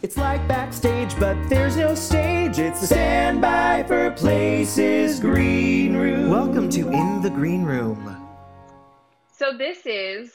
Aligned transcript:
It's 0.00 0.16
like 0.16 0.46
backstage, 0.46 1.18
but 1.18 1.36
there's 1.48 1.76
no 1.76 1.92
stage. 1.96 2.60
It's 2.60 2.80
the 2.80 2.86
Standby 2.86 3.82
for 3.88 4.12
Places 4.12 5.18
Green 5.18 5.96
Room. 5.96 6.30
Welcome 6.30 6.70
to 6.70 6.88
In 6.88 7.20
the 7.20 7.30
Green 7.30 7.64
Room. 7.64 8.16
So 9.36 9.58
this 9.58 9.78
is 9.86 10.32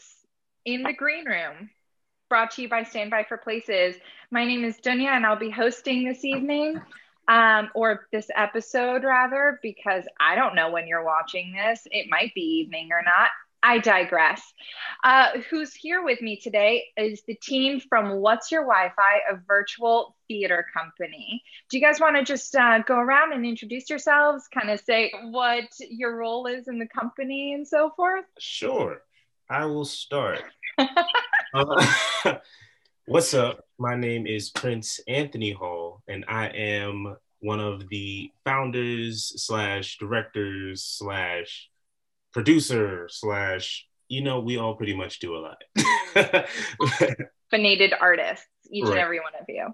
In 0.65 0.83
the 0.83 0.91
Green 0.91 1.23
Room, 1.23 1.69
brought 2.29 2.51
to 2.51 2.63
you 2.63 2.67
by 2.67 2.83
Standby 2.83 3.23
for 3.29 3.37
Places. 3.37 3.95
My 4.31 4.43
name 4.43 4.65
is 4.65 4.81
Dunya, 4.81 5.15
and 5.15 5.25
I'll 5.25 5.39
be 5.39 5.49
hosting 5.49 6.03
this 6.03 6.25
evening, 6.25 6.81
um, 7.29 7.69
or 7.73 8.07
this 8.11 8.29
episode 8.35 9.05
rather, 9.05 9.61
because 9.63 10.03
I 10.19 10.35
don't 10.35 10.55
know 10.55 10.71
when 10.71 10.87
you're 10.87 11.05
watching 11.05 11.53
this. 11.53 11.87
It 11.89 12.07
might 12.09 12.33
be 12.35 12.41
evening 12.41 12.89
or 12.91 13.01
not. 13.01 13.29
I 13.63 13.79
digress. 13.79 14.41
Uh, 15.05 15.39
who's 15.49 15.73
here 15.73 16.03
with 16.03 16.21
me 16.21 16.37
today 16.37 16.83
is 16.97 17.23
the 17.25 17.35
team 17.35 17.79
from 17.79 18.17
What's 18.17 18.51
Your 18.51 18.63
Wi-Fi, 18.63 19.19
a 19.31 19.37
virtual 19.47 20.17
theater 20.27 20.65
company. 20.73 21.41
Do 21.69 21.77
you 21.77 21.83
guys 21.83 22.01
want 22.01 22.17
to 22.17 22.23
just 22.23 22.53
uh, 22.55 22.79
go 22.79 22.95
around 22.95 23.31
and 23.31 23.45
introduce 23.45 23.89
yourselves, 23.89 24.49
kind 24.53 24.69
of 24.69 24.81
say 24.81 25.13
what 25.31 25.63
your 25.79 26.17
role 26.17 26.45
is 26.45 26.67
in 26.67 26.77
the 26.77 26.87
company 26.87 27.53
and 27.53 27.65
so 27.65 27.91
forth? 27.95 28.25
Sure. 28.37 29.01
I 29.49 29.65
will 29.65 29.85
start. 29.85 30.43
uh, 31.53 31.87
what's 33.05 33.33
up? 33.33 33.65
My 33.77 33.95
name 33.95 34.27
is 34.27 34.49
Prince 34.49 34.99
Anthony 35.07 35.51
Hall, 35.51 36.01
and 36.09 36.25
I 36.27 36.47
am 36.47 37.15
one 37.39 37.61
of 37.61 37.87
the 37.87 38.29
founders 38.43 39.33
slash 39.37 39.97
directors 39.97 40.83
slash 40.83 41.69
producer 42.33 43.07
slash 43.09 43.85
you 44.09 44.21
know 44.23 44.39
we 44.39 44.57
all 44.57 44.75
pretty 44.75 44.95
much 44.95 45.19
do 45.19 45.35
a 45.35 45.39
lot 45.39 45.57
Fanated 47.53 47.93
artists 47.99 48.45
each 48.71 48.83
Right. 48.83 48.91
and 48.93 48.99
every 48.99 49.19
one 49.19 49.33
of 49.39 49.45
you 49.47 49.67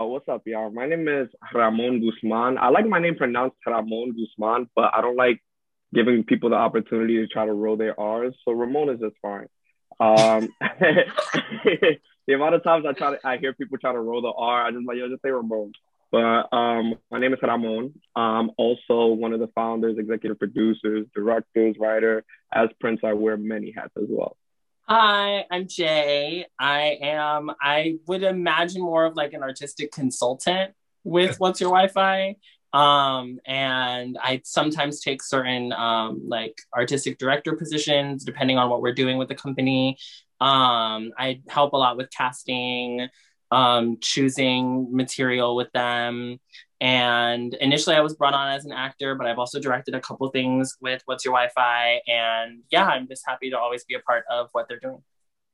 Oh, 0.00 0.06
what's 0.06 0.28
up, 0.28 0.42
y'all? 0.46 0.70
My 0.70 0.86
name 0.86 1.08
is 1.08 1.26
Ramon 1.52 2.00
Guzman. 2.00 2.56
I 2.56 2.68
like 2.68 2.86
my 2.86 3.00
name 3.00 3.16
pronounced 3.16 3.56
Ramon 3.66 4.12
Guzman, 4.16 4.68
but 4.76 4.92
I 4.94 5.00
don't 5.00 5.16
like 5.16 5.42
giving 5.92 6.22
people 6.22 6.50
the 6.50 6.54
opportunity 6.56 7.16
to 7.16 7.26
try 7.26 7.44
to 7.46 7.52
roll 7.52 7.76
their 7.76 7.98
R's. 7.98 8.32
So 8.44 8.52
Ramon 8.52 8.90
is 8.90 9.00
just 9.00 9.16
fine. 9.20 9.48
Um, 9.98 10.48
the 12.28 12.32
amount 12.32 12.54
of 12.54 12.62
times 12.62 12.86
I 12.88 12.92
try 12.92 13.10
to, 13.16 13.26
I 13.26 13.38
hear 13.38 13.52
people 13.54 13.76
try 13.78 13.90
to 13.92 13.98
roll 13.98 14.22
the 14.22 14.30
R, 14.30 14.66
I 14.66 14.70
just 14.70 14.86
like, 14.86 14.98
yo, 14.98 15.08
just 15.08 15.20
say 15.22 15.30
Ramon. 15.30 15.72
But 16.10 16.52
um, 16.52 16.94
my 17.10 17.18
name 17.18 17.34
is 17.34 17.38
Ramon. 17.42 17.92
I'm 18.16 18.50
also 18.56 19.08
one 19.08 19.32
of 19.32 19.40
the 19.40 19.48
founders, 19.54 19.98
executive 19.98 20.38
producers, 20.38 21.06
directors, 21.14 21.76
writer. 21.78 22.24
As 22.52 22.68
Prince, 22.80 23.00
I 23.04 23.12
wear 23.12 23.36
many 23.36 23.72
hats 23.76 23.92
as 23.96 24.06
well. 24.08 24.36
Hi, 24.88 25.44
I'm 25.50 25.68
Jay. 25.68 26.46
I 26.58 26.98
am, 27.02 27.50
I 27.60 27.96
would 28.06 28.22
imagine 28.22 28.80
more 28.80 29.04
of 29.04 29.16
like 29.16 29.34
an 29.34 29.42
artistic 29.42 29.92
consultant 29.92 30.72
with 31.04 31.36
What's 31.38 31.60
Your 31.60 31.70
Wi-Fi. 31.70 32.36
Um, 32.72 33.38
and 33.46 34.16
I 34.22 34.40
sometimes 34.44 35.00
take 35.00 35.22
certain 35.22 35.72
um, 35.72 36.22
like 36.26 36.58
artistic 36.74 37.18
director 37.18 37.54
positions 37.54 38.24
depending 38.24 38.58
on 38.58 38.70
what 38.70 38.80
we're 38.80 38.94
doing 38.94 39.18
with 39.18 39.28
the 39.28 39.34
company. 39.34 39.98
Um, 40.40 41.12
I 41.18 41.42
help 41.48 41.72
a 41.72 41.76
lot 41.76 41.96
with 41.96 42.10
casting, 42.10 43.08
um, 43.50 43.98
choosing 44.00 44.94
material 44.94 45.56
with 45.56 45.70
them. 45.72 46.38
And 46.80 47.54
initially, 47.54 47.96
I 47.96 48.00
was 48.00 48.14
brought 48.14 48.34
on 48.34 48.48
as 48.52 48.64
an 48.64 48.72
actor, 48.72 49.14
but 49.16 49.26
I've 49.26 49.38
also 49.38 49.58
directed 49.60 49.94
a 49.94 50.00
couple 50.00 50.28
things 50.30 50.76
with 50.80 51.02
What's 51.06 51.24
Your 51.24 51.32
Wi-Fi. 51.32 52.00
And 52.06 52.62
yeah, 52.70 52.86
I'm 52.86 53.08
just 53.08 53.24
happy 53.26 53.50
to 53.50 53.58
always 53.58 53.84
be 53.84 53.94
a 53.94 54.00
part 54.00 54.24
of 54.30 54.48
what 54.52 54.68
they're 54.68 54.78
doing. 54.78 55.02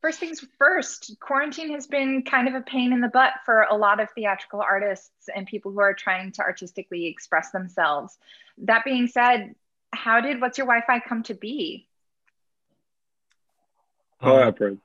first 0.03 0.21
things 0.21 0.45
first 0.59 1.17
quarantine 1.21 1.73
has 1.73 1.87
been 1.87 2.23
kind 2.25 2.47
of 2.49 2.55
a 2.55 2.61
pain 2.61 2.93
in 2.93 3.01
the 3.01 3.09
butt 3.09 3.33
for 3.47 3.63
a 3.63 3.75
lot 3.75 4.01
of 4.01 4.09
theatrical 4.15 4.61
artists 4.61 5.29
and 5.35 5.47
people 5.47 5.73
who 5.73 5.81
are 5.81 5.95
trying 5.95 6.31
to 6.33 6.43
artistically 6.43 7.07
express 7.07 7.51
themselves 7.53 8.19
that 8.59 8.85
being 8.85 9.07
said 9.07 9.55
how 9.93 10.21
did 10.21 10.41
what's 10.43 10.59
your 10.59 10.67
wi-fi 10.67 11.01
come 11.01 11.23
to 11.23 11.35
be 11.35 11.89
Go 14.23 14.37
Um, 14.37 14.41
ahead, 14.41 14.57
Prince. 14.57 14.81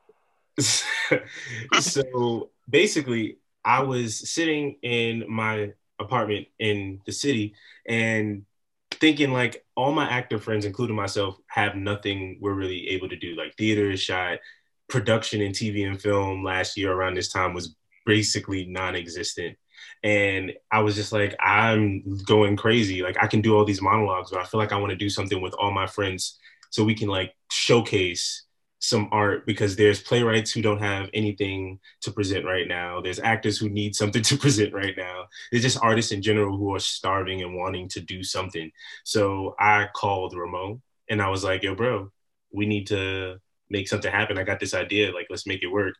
so 1.79 2.49
basically, 2.69 3.37
I 3.65 3.83
was 3.83 4.29
sitting 4.29 4.77
in 4.81 5.25
my 5.27 5.73
apartment 5.99 6.47
in 6.59 7.01
the 7.05 7.11
city 7.11 7.53
and 7.87 8.45
thinking 8.91 9.31
like 9.31 9.65
all 9.75 9.91
my 9.91 10.09
actor 10.09 10.39
friends, 10.39 10.65
including 10.65 10.95
myself, 10.95 11.37
have 11.47 11.75
nothing 11.75 12.37
we're 12.41 12.53
really 12.53 12.89
able 12.89 13.09
to 13.09 13.15
do. 13.15 13.35
Like 13.35 13.55
theater 13.55 13.89
is 13.91 14.01
shot, 14.01 14.39
production 14.87 15.41
in 15.41 15.51
TV 15.51 15.87
and 15.87 16.01
film 16.01 16.43
last 16.43 16.77
year 16.77 16.91
around 16.91 17.15
this 17.15 17.31
time 17.31 17.53
was 17.53 17.75
basically 18.05 18.65
non-existent. 18.65 19.57
And 20.03 20.53
I 20.71 20.79
was 20.79 20.95
just 20.95 21.11
like, 21.11 21.35
I'm 21.39 22.17
going 22.25 22.55
crazy. 22.57 23.01
Like 23.01 23.17
I 23.21 23.27
can 23.27 23.41
do 23.41 23.55
all 23.55 23.65
these 23.65 23.81
monologues, 23.81 24.31
but 24.31 24.39
I 24.41 24.45
feel 24.45 24.59
like 24.59 24.71
I 24.71 24.77
want 24.77 24.91
to 24.91 24.97
do 24.97 25.09
something 25.09 25.41
with 25.41 25.53
all 25.53 25.71
my 25.71 25.87
friends 25.87 26.37
so 26.69 26.83
we 26.83 26.95
can 26.95 27.07
like 27.07 27.33
showcase 27.51 28.43
some 28.79 29.09
art 29.11 29.45
because 29.45 29.75
there's 29.75 30.01
playwrights 30.01 30.51
who 30.51 30.61
don't 30.61 30.79
have 30.79 31.09
anything 31.13 31.79
to 32.01 32.11
present 32.11 32.45
right 32.45 32.67
now. 32.67 33.01
There's 33.01 33.19
actors 33.19 33.57
who 33.57 33.69
need 33.69 33.95
something 33.95 34.23
to 34.29 34.37
present 34.37 34.73
right 34.73 34.95
now. 34.97 35.25
There's 35.51 35.63
just 35.63 35.83
artists 35.83 36.11
in 36.11 36.21
general 36.21 36.57
who 36.57 36.73
are 36.75 36.79
starving 36.79 37.41
and 37.41 37.55
wanting 37.55 37.89
to 37.89 37.99
do 38.01 38.23
something. 38.23 38.71
So 39.03 39.55
I 39.59 39.87
called 39.93 40.33
Ramon 40.35 40.81
and 41.09 41.21
I 41.21 41.29
was 41.29 41.43
like, 41.43 41.61
yo, 41.63 41.75
bro, 41.75 42.11
we 42.51 42.65
need 42.65 42.87
to 42.87 43.39
make 43.69 43.87
something 43.87 44.11
happen. 44.11 44.37
I 44.37 44.43
got 44.43 44.59
this 44.59 44.73
idea. 44.73 45.13
Like, 45.13 45.27
let's 45.29 45.45
make 45.45 45.61
it 45.61 45.67
work. 45.67 45.95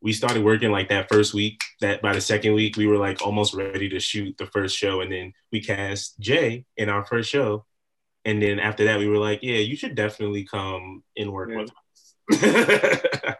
We 0.00 0.12
started 0.12 0.44
working 0.44 0.70
like 0.70 0.90
that 0.90 1.08
first 1.08 1.34
week. 1.34 1.60
That 1.80 2.02
by 2.02 2.12
the 2.12 2.20
second 2.20 2.52
week, 2.54 2.76
we 2.76 2.86
were 2.86 2.98
like 2.98 3.20
almost 3.20 3.54
ready 3.54 3.88
to 3.88 3.98
shoot 3.98 4.36
the 4.38 4.46
first 4.46 4.76
show. 4.76 5.00
And 5.00 5.10
then 5.10 5.32
we 5.50 5.60
cast 5.60 6.20
Jay 6.20 6.66
in 6.76 6.88
our 6.88 7.04
first 7.04 7.30
show. 7.30 7.64
And 8.24 8.40
then 8.42 8.60
after 8.60 8.84
that, 8.84 8.98
we 8.98 9.08
were 9.08 9.18
like, 9.18 9.40
yeah, 9.42 9.56
you 9.56 9.74
should 9.74 9.94
definitely 9.94 10.44
come 10.44 11.02
and 11.16 11.32
work 11.32 11.50
Yeah. 11.50 11.56
with 11.62 11.70
us. 11.70 11.76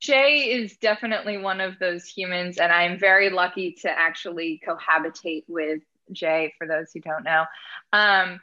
Jay 0.00 0.50
is 0.50 0.76
definitely 0.78 1.36
one 1.36 1.60
of 1.60 1.78
those 1.78 2.06
humans, 2.06 2.58
and 2.58 2.72
I'm 2.72 2.98
very 2.98 3.28
lucky 3.28 3.72
to 3.82 3.90
actually 3.90 4.60
cohabitate 4.66 5.44
with 5.46 5.82
Jay. 6.10 6.54
For 6.56 6.66
those 6.66 6.90
who 6.92 7.00
don't 7.00 7.22
know, 7.22 7.44
um, 7.92 8.40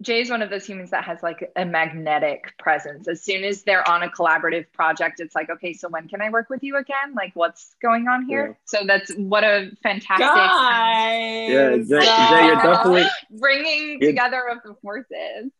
Jay 0.00 0.20
is 0.20 0.30
one 0.30 0.42
of 0.42 0.50
those 0.50 0.66
humans 0.66 0.90
that 0.90 1.04
has 1.04 1.22
like 1.22 1.50
a 1.56 1.64
magnetic 1.64 2.52
presence. 2.58 3.08
As 3.08 3.22
soon 3.22 3.44
as 3.44 3.62
they're 3.62 3.88
on 3.88 4.02
a 4.02 4.08
collaborative 4.08 4.66
project, 4.72 5.20
it's 5.20 5.34
like, 5.34 5.50
okay, 5.50 5.72
so 5.72 5.88
when 5.88 6.08
can 6.08 6.20
I 6.20 6.30
work 6.30 6.50
with 6.50 6.62
you 6.62 6.76
again? 6.76 7.14
Like, 7.14 7.32
what's 7.34 7.74
going 7.80 8.08
on 8.08 8.26
here? 8.26 8.48
Yeah. 8.48 8.54
So 8.64 8.86
that's 8.86 9.12
what 9.14 9.44
a 9.44 9.70
fantastic 9.82 10.26
Guys! 10.26 11.50
Yeah, 11.50 11.76
Jay, 11.76 12.06
Jay, 12.06 12.46
you're 12.46 12.56
definitely 12.56 13.04
bringing 13.30 14.00
together 14.00 14.48
of 14.48 14.58
the 14.64 14.74
forces. 14.82 15.50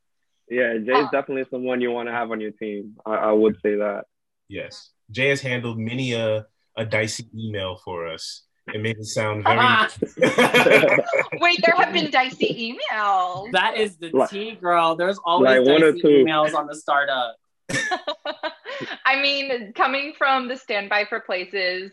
Yeah, 0.51 0.75
Jay's 0.79 0.89
Oh. 0.95 1.09
definitely 1.13 1.45
someone 1.51 1.81
you 1.81 1.91
want 1.91 2.09
to 2.09 2.13
have 2.13 2.31
on 2.31 2.41
your 2.41 2.51
team. 2.53 2.97
I, 3.07 3.15
I 3.15 3.33
would 3.33 3.57
say 3.63 3.77
that. 3.77 4.05
Yes. 4.49 4.91
Jay 5.11 5.29
has 5.31 5.41
handled 5.41 5.79
many 5.79 6.13
a, 6.13 6.47
a 6.77 6.85
dicey 6.85 7.29
email 7.37 7.77
for 7.85 8.07
us. 8.07 8.43
It 8.73 8.81
made 8.81 8.97
it 8.99 9.05
sound 9.05 9.45
very. 9.45 9.59
Ah, 9.61 9.91
Wait, 11.41 11.61
there 11.65 11.77
have 11.77 11.93
been 11.93 12.11
dicey 12.11 12.77
emails. 12.93 13.53
that 13.53 13.77
is 13.77 13.97
the 13.99 14.11
Like- 14.13 14.31
tea, 14.31 14.53
girl. 14.53 14.97
There's 14.97 15.19
always 15.25 15.59
Like 15.59 15.67
one 15.69 15.83
or 15.83 15.93
dicey 15.93 16.03
two. 16.03 16.09
emails 16.25 16.55
on 16.55 16.67
the 16.67 16.75
startup. 16.75 17.37
I 19.05 19.21
mean, 19.21 19.73
coming 19.75 20.13
from 20.17 20.49
the 20.49 20.57
standby 20.57 21.05
for 21.09 21.21
places 21.21 21.93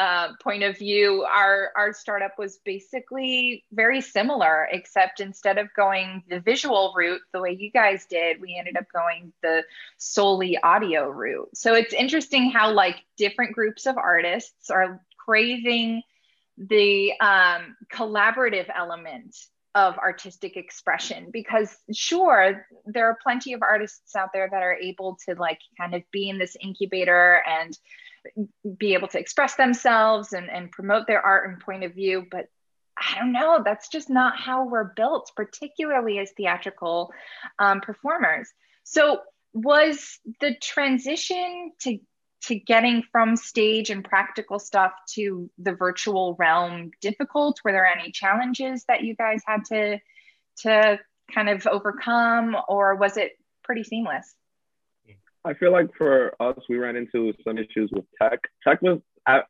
uh, 0.00 0.32
point 0.42 0.62
of 0.62 0.78
view, 0.78 1.26
our 1.30 1.72
our 1.76 1.92
startup 1.92 2.38
was 2.38 2.58
basically 2.64 3.66
very 3.70 4.00
similar, 4.00 4.66
except 4.72 5.20
instead 5.20 5.58
of 5.58 5.68
going 5.76 6.22
the 6.30 6.40
visual 6.40 6.94
route 6.96 7.20
the 7.34 7.40
way 7.40 7.50
you 7.50 7.70
guys 7.70 8.06
did, 8.06 8.40
we 8.40 8.56
ended 8.58 8.78
up 8.78 8.86
going 8.94 9.30
the 9.42 9.62
solely 9.98 10.56
audio 10.62 11.06
route. 11.06 11.50
So 11.54 11.74
it's 11.74 11.92
interesting 11.92 12.50
how 12.50 12.72
like 12.72 12.96
different 13.18 13.52
groups 13.52 13.84
of 13.84 13.98
artists 13.98 14.70
are 14.70 15.02
craving 15.18 16.02
the 16.56 17.12
um, 17.20 17.76
collaborative 17.92 18.70
element 18.74 19.36
of 19.74 19.98
artistic 19.98 20.56
expression 20.56 21.28
because 21.30 21.76
sure 21.92 22.66
there 22.86 23.06
are 23.06 23.18
plenty 23.22 23.52
of 23.52 23.60
artists 23.60 24.16
out 24.16 24.30
there 24.32 24.48
that 24.50 24.62
are 24.62 24.74
able 24.74 25.18
to 25.26 25.34
like 25.34 25.60
kind 25.78 25.94
of 25.94 26.02
be 26.10 26.30
in 26.30 26.38
this 26.38 26.56
incubator 26.58 27.42
and 27.46 27.78
be 28.78 28.94
able 28.94 29.08
to 29.08 29.18
express 29.18 29.54
themselves 29.54 30.32
and, 30.32 30.50
and 30.50 30.70
promote 30.70 31.06
their 31.06 31.24
art 31.24 31.48
and 31.48 31.60
point 31.60 31.84
of 31.84 31.94
view 31.94 32.26
but 32.30 32.46
i 32.98 33.18
don't 33.18 33.32
know 33.32 33.62
that's 33.64 33.88
just 33.88 34.10
not 34.10 34.36
how 34.36 34.66
we're 34.66 34.92
built 34.94 35.32
particularly 35.36 36.18
as 36.18 36.30
theatrical 36.36 37.12
um, 37.58 37.80
performers 37.80 38.48
so 38.84 39.20
was 39.52 40.18
the 40.40 40.54
transition 40.60 41.72
to 41.80 41.98
to 42.42 42.54
getting 42.54 43.02
from 43.12 43.36
stage 43.36 43.90
and 43.90 44.04
practical 44.04 44.58
stuff 44.58 44.92
to 45.14 45.50
the 45.58 45.72
virtual 45.72 46.36
realm 46.38 46.90
difficult? 47.00 47.60
Were 47.64 47.72
there 47.72 47.86
any 47.86 48.12
challenges 48.12 48.84
that 48.88 49.02
you 49.02 49.14
guys 49.14 49.42
had 49.46 49.64
to 49.66 49.98
to 50.62 50.98
kind 51.34 51.48
of 51.48 51.66
overcome, 51.66 52.56
or 52.68 52.96
was 52.96 53.16
it 53.16 53.32
pretty 53.62 53.84
seamless? 53.84 54.34
I 55.44 55.54
feel 55.54 55.72
like 55.72 55.88
for 55.96 56.34
us, 56.40 56.58
we 56.68 56.76
ran 56.76 56.96
into 56.96 57.32
some 57.44 57.58
issues 57.58 57.90
with 57.92 58.04
tech. 58.20 58.40
Tech 58.66 58.82
was 58.82 59.00
at 59.26 59.46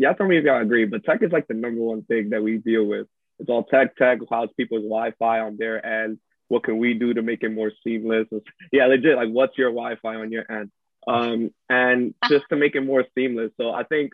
yeah, 0.00 0.14
tell 0.14 0.26
me 0.26 0.38
if 0.38 0.44
y'all 0.44 0.62
agree, 0.62 0.86
but 0.86 1.04
tech 1.04 1.22
is 1.22 1.30
like 1.30 1.46
the 1.46 1.52
number 1.52 1.82
one 1.82 2.02
thing 2.04 2.30
that 2.30 2.42
we 2.42 2.56
deal 2.56 2.86
with. 2.86 3.06
It's 3.38 3.50
all 3.50 3.64
tech, 3.64 3.96
tech, 3.96 4.18
how's 4.30 4.48
people's 4.56 4.84
Wi-Fi 4.84 5.40
on 5.40 5.58
their 5.58 5.84
end? 5.84 6.18
What 6.48 6.64
can 6.64 6.78
we 6.78 6.94
do 6.94 7.12
to 7.12 7.20
make 7.20 7.42
it 7.42 7.50
more 7.50 7.70
seamless? 7.84 8.26
Yeah, 8.72 8.86
legit, 8.86 9.16
like 9.16 9.28
what's 9.28 9.58
your 9.58 9.70
Wi-Fi 9.70 10.14
on 10.14 10.32
your 10.32 10.50
end? 10.50 10.70
Um, 11.06 11.50
and 11.68 12.14
just 12.28 12.46
to 12.48 12.56
make 12.56 12.76
it 12.76 12.80
more 12.80 13.04
seamless. 13.14 13.50
So 13.58 13.72
I 13.72 13.84
think 13.84 14.12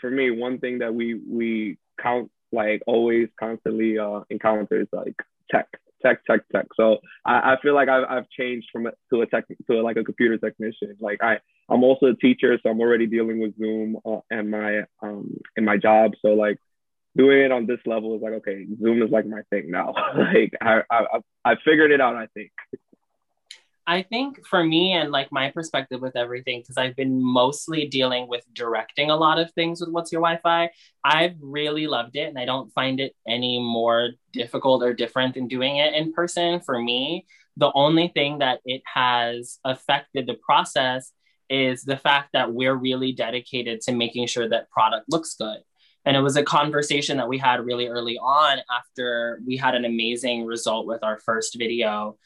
for 0.00 0.10
me, 0.10 0.30
one 0.30 0.58
thing 0.58 0.78
that 0.78 0.94
we 0.94 1.14
we 1.14 1.78
count 2.00 2.30
like 2.52 2.82
always 2.86 3.28
constantly 3.38 3.98
uh, 3.98 4.20
encounter 4.30 4.80
is 4.80 4.88
like 4.92 5.16
tech, 5.50 5.68
tech, 6.02 6.24
tech, 6.26 6.40
tech. 6.52 6.66
So 6.76 6.98
I, 7.24 7.52
I 7.52 7.56
feel 7.62 7.74
like 7.74 7.88
I've, 7.88 8.04
I've 8.08 8.28
changed 8.30 8.68
from 8.72 8.88
to 9.12 9.20
a 9.22 9.26
tech 9.26 9.44
to 9.48 9.80
a, 9.80 9.82
like 9.82 9.96
a 9.96 10.04
computer 10.04 10.38
technician. 10.38 10.96
Like 11.00 11.22
I 11.22 11.38
I'm 11.68 11.84
also 11.84 12.06
a 12.06 12.16
teacher, 12.16 12.58
so 12.62 12.70
I'm 12.70 12.80
already 12.80 13.06
dealing 13.06 13.40
with 13.40 13.56
Zoom 13.58 13.96
uh, 14.04 14.20
and 14.30 14.50
my 14.50 14.82
um 15.02 15.36
in 15.56 15.64
my 15.64 15.76
job. 15.76 16.12
So 16.22 16.28
like 16.28 16.58
doing 17.16 17.40
it 17.40 17.52
on 17.52 17.66
this 17.66 17.80
level 17.86 18.16
is 18.16 18.22
like 18.22 18.34
okay, 18.34 18.66
Zoom 18.82 19.02
is 19.02 19.10
like 19.10 19.26
my 19.26 19.42
thing 19.50 19.70
now. 19.70 19.94
like 20.16 20.52
I 20.60 20.82
I 20.90 21.20
I 21.44 21.54
figured 21.64 21.92
it 21.92 22.00
out. 22.00 22.16
I 22.16 22.26
think. 22.34 22.50
I 23.90 24.02
think 24.02 24.46
for 24.46 24.62
me 24.62 24.92
and 24.92 25.10
like 25.10 25.32
my 25.32 25.50
perspective 25.50 26.00
with 26.00 26.14
everything, 26.14 26.60
because 26.60 26.76
I've 26.78 26.94
been 26.94 27.20
mostly 27.20 27.88
dealing 27.88 28.28
with 28.28 28.44
directing 28.54 29.10
a 29.10 29.16
lot 29.16 29.40
of 29.40 29.50
things 29.54 29.80
with 29.80 29.90
What's 29.90 30.12
Your 30.12 30.20
Wi 30.20 30.40
Fi, 30.40 30.70
I've 31.02 31.34
really 31.40 31.88
loved 31.88 32.14
it 32.14 32.28
and 32.28 32.38
I 32.38 32.44
don't 32.44 32.72
find 32.72 33.00
it 33.00 33.16
any 33.26 33.58
more 33.58 34.10
difficult 34.32 34.84
or 34.84 34.94
different 34.94 35.34
than 35.34 35.48
doing 35.48 35.78
it 35.78 35.92
in 35.92 36.12
person 36.12 36.60
for 36.60 36.80
me. 36.80 37.26
The 37.56 37.72
only 37.74 38.06
thing 38.14 38.38
that 38.38 38.60
it 38.64 38.82
has 38.86 39.58
affected 39.64 40.28
the 40.28 40.34
process 40.34 41.10
is 41.48 41.82
the 41.82 41.96
fact 41.96 42.28
that 42.34 42.52
we're 42.52 42.76
really 42.76 43.10
dedicated 43.10 43.80
to 43.80 43.92
making 43.92 44.28
sure 44.28 44.48
that 44.48 44.70
product 44.70 45.06
looks 45.10 45.34
good. 45.34 45.58
And 46.04 46.16
it 46.16 46.20
was 46.20 46.36
a 46.36 46.44
conversation 46.44 47.16
that 47.16 47.28
we 47.28 47.38
had 47.38 47.66
really 47.66 47.88
early 47.88 48.18
on 48.18 48.58
after 48.70 49.40
we 49.44 49.56
had 49.56 49.74
an 49.74 49.84
amazing 49.84 50.44
result 50.44 50.86
with 50.86 51.02
our 51.02 51.18
first 51.18 51.58
video 51.58 52.18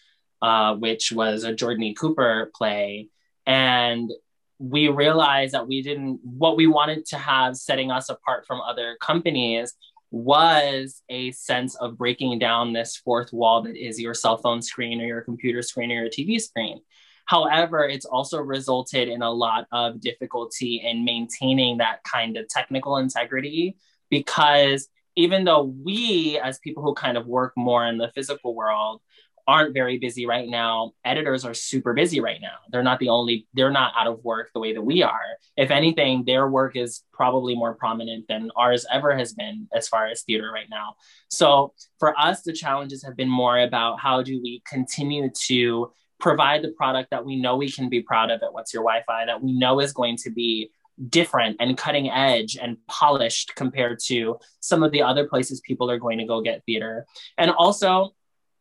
uh, 0.44 0.74
which 0.74 1.10
was 1.10 1.42
a 1.42 1.54
Jordan 1.54 1.84
E. 1.84 1.94
Cooper 1.94 2.52
play. 2.54 3.08
And 3.46 4.12
we 4.58 4.88
realized 4.88 5.54
that 5.54 5.66
we 5.66 5.80
didn't, 5.80 6.20
what 6.22 6.58
we 6.58 6.66
wanted 6.66 7.06
to 7.06 7.16
have 7.16 7.56
setting 7.56 7.90
us 7.90 8.10
apart 8.10 8.46
from 8.46 8.60
other 8.60 8.98
companies 9.00 9.72
was 10.10 11.02
a 11.08 11.30
sense 11.30 11.76
of 11.76 11.96
breaking 11.96 12.40
down 12.40 12.74
this 12.74 12.94
fourth 12.94 13.32
wall 13.32 13.62
that 13.62 13.74
is 13.74 13.98
your 13.98 14.12
cell 14.12 14.36
phone 14.36 14.60
screen 14.60 15.00
or 15.00 15.06
your 15.06 15.22
computer 15.22 15.62
screen 15.62 15.90
or 15.90 16.02
your 16.02 16.10
TV 16.10 16.38
screen. 16.38 16.82
However, 17.24 17.88
it's 17.88 18.04
also 18.04 18.38
resulted 18.38 19.08
in 19.08 19.22
a 19.22 19.30
lot 19.30 19.66
of 19.72 19.98
difficulty 19.98 20.82
in 20.84 21.06
maintaining 21.06 21.78
that 21.78 22.04
kind 22.04 22.36
of 22.36 22.48
technical 22.48 22.98
integrity 22.98 23.78
because 24.10 24.90
even 25.16 25.44
though 25.44 25.62
we, 25.62 26.38
as 26.38 26.58
people 26.58 26.82
who 26.82 26.92
kind 26.92 27.16
of 27.16 27.26
work 27.26 27.54
more 27.56 27.86
in 27.86 27.96
the 27.96 28.12
physical 28.14 28.54
world, 28.54 29.00
aren't 29.46 29.74
very 29.74 29.98
busy 29.98 30.26
right 30.26 30.48
now. 30.48 30.92
Editors 31.04 31.44
are 31.44 31.54
super 31.54 31.92
busy 31.92 32.20
right 32.20 32.40
now. 32.40 32.56
They're 32.70 32.82
not 32.82 32.98
the 32.98 33.10
only, 33.10 33.46
they're 33.54 33.70
not 33.70 33.92
out 33.96 34.06
of 34.06 34.24
work 34.24 34.50
the 34.52 34.60
way 34.60 34.72
that 34.72 34.82
we 34.82 35.02
are. 35.02 35.20
If 35.56 35.70
anything, 35.70 36.24
their 36.24 36.48
work 36.48 36.76
is 36.76 37.02
probably 37.12 37.54
more 37.54 37.74
prominent 37.74 38.26
than 38.28 38.50
ours 38.56 38.86
ever 38.90 39.16
has 39.16 39.34
been 39.34 39.68
as 39.74 39.88
far 39.88 40.06
as 40.06 40.22
theater 40.22 40.50
right 40.52 40.68
now. 40.70 40.94
So 41.28 41.74
for 41.98 42.18
us, 42.18 42.42
the 42.42 42.52
challenges 42.52 43.04
have 43.04 43.16
been 43.16 43.28
more 43.28 43.58
about 43.58 44.00
how 44.00 44.22
do 44.22 44.40
we 44.42 44.62
continue 44.66 45.30
to 45.46 45.92
provide 46.20 46.62
the 46.62 46.72
product 46.72 47.10
that 47.10 47.24
we 47.24 47.36
know 47.36 47.56
we 47.56 47.70
can 47.70 47.88
be 47.88 48.00
proud 48.00 48.30
of 48.30 48.42
at 48.42 48.52
What's 48.52 48.72
Your 48.72 48.82
Wi 48.82 49.02
Fi, 49.06 49.26
that 49.26 49.42
we 49.42 49.52
know 49.52 49.80
is 49.80 49.92
going 49.92 50.16
to 50.18 50.30
be 50.30 50.70
different 51.08 51.56
and 51.60 51.76
cutting 51.76 52.08
edge 52.08 52.56
and 52.56 52.76
polished 52.86 53.54
compared 53.56 53.98
to 53.98 54.38
some 54.60 54.82
of 54.82 54.92
the 54.92 55.02
other 55.02 55.26
places 55.26 55.60
people 55.60 55.90
are 55.90 55.98
going 55.98 56.18
to 56.18 56.24
go 56.24 56.40
get 56.40 56.62
theater. 56.64 57.04
And 57.36 57.50
also, 57.50 58.14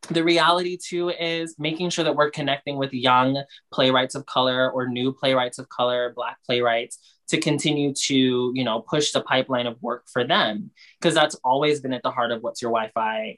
the 0.10 0.24
reality 0.24 0.78
too 0.78 1.10
is 1.10 1.56
making 1.58 1.90
sure 1.90 2.04
that 2.04 2.16
we're 2.16 2.32
connecting 2.32 2.78
with 2.78 2.94
young 2.94 3.42
playwrights 3.72 4.16
of 4.16 4.26
color 4.26 4.70
or 4.72 4.88
new 4.88 5.14
playwrights 5.14 5.60
of 5.60 5.70
color 5.70 6.12
black 6.16 6.38
playwrights 6.46 7.00
to 7.30 7.40
continue 7.40 7.94
to 7.94 8.52
you 8.54 8.64
know 8.64 8.82
push 8.82 9.12
the 9.12 9.22
pipeline 9.22 9.68
of 9.68 9.82
work 9.82 10.04
for 10.12 10.26
them 10.26 10.72
because 11.00 11.14
that's 11.16 11.36
always 11.44 11.80
been 11.80 11.94
at 11.94 12.04
the 12.04 12.12
heart 12.12 12.32
of 12.32 12.42
what's 12.42 12.62
your 12.62 12.72
wi-fi 12.72 13.38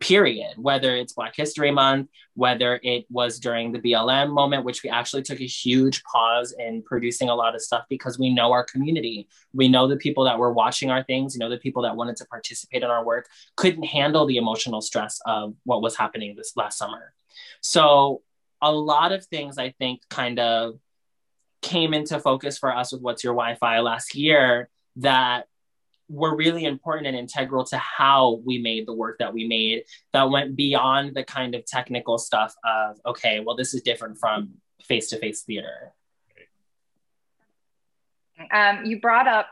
period, 0.00 0.54
whether 0.56 0.94
it's 0.96 1.12
Black 1.12 1.34
History 1.36 1.70
Month, 1.70 2.08
whether 2.34 2.80
it 2.82 3.04
was 3.10 3.38
during 3.38 3.72
the 3.72 3.78
BLM 3.78 4.30
moment, 4.30 4.64
which 4.64 4.82
we 4.82 4.90
actually 4.90 5.22
took 5.22 5.40
a 5.40 5.46
huge 5.46 6.02
pause 6.04 6.54
in 6.58 6.82
producing 6.82 7.28
a 7.28 7.34
lot 7.34 7.54
of 7.54 7.60
stuff 7.60 7.84
because 7.88 8.18
we 8.18 8.32
know 8.32 8.52
our 8.52 8.64
community. 8.64 9.28
We 9.52 9.68
know 9.68 9.86
the 9.86 9.96
people 9.96 10.24
that 10.24 10.38
were 10.38 10.52
watching 10.52 10.90
our 10.90 11.04
things, 11.04 11.34
you 11.34 11.38
know, 11.38 11.50
the 11.50 11.58
people 11.58 11.82
that 11.82 11.96
wanted 11.96 12.16
to 12.16 12.26
participate 12.26 12.82
in 12.82 12.90
our 12.90 13.04
work 13.04 13.28
couldn't 13.56 13.84
handle 13.84 14.26
the 14.26 14.38
emotional 14.38 14.80
stress 14.80 15.20
of 15.26 15.54
what 15.64 15.82
was 15.82 15.96
happening 15.96 16.34
this 16.34 16.56
last 16.56 16.78
summer. 16.78 17.12
So, 17.60 18.22
a 18.62 18.72
lot 18.72 19.12
of 19.12 19.26
things 19.26 19.58
I 19.58 19.70
think 19.70 20.00
kind 20.08 20.38
of 20.38 20.78
came 21.60 21.92
into 21.92 22.18
focus 22.18 22.56
for 22.56 22.74
us 22.74 22.92
with 22.92 23.02
What's 23.02 23.22
Your 23.22 23.34
Wi 23.34 23.56
Fi 23.56 23.80
last 23.80 24.14
year 24.14 24.70
that 24.96 25.46
were 26.08 26.36
really 26.36 26.64
important 26.64 27.06
and 27.06 27.16
integral 27.16 27.64
to 27.64 27.78
how 27.78 28.40
we 28.44 28.58
made 28.58 28.86
the 28.86 28.92
work 28.92 29.18
that 29.18 29.32
we 29.32 29.46
made 29.46 29.84
that 30.12 30.30
went 30.30 30.54
beyond 30.54 31.14
the 31.14 31.24
kind 31.24 31.54
of 31.54 31.64
technical 31.64 32.18
stuff 32.18 32.54
of 32.64 32.98
okay 33.06 33.40
well 33.40 33.56
this 33.56 33.72
is 33.72 33.82
different 33.82 34.18
from 34.18 34.52
face-to-face 34.84 35.42
theater. 35.42 35.92
Um, 38.52 38.84
you 38.84 39.00
brought 39.00 39.28
up 39.28 39.46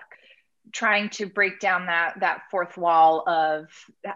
trying 0.73 1.11
to 1.11 1.27
break 1.27 1.61
down 1.61 1.87
that 1.87 2.15
that 2.21 2.43
fourth 2.51 2.77
wall 2.77 3.29
of 3.29 3.67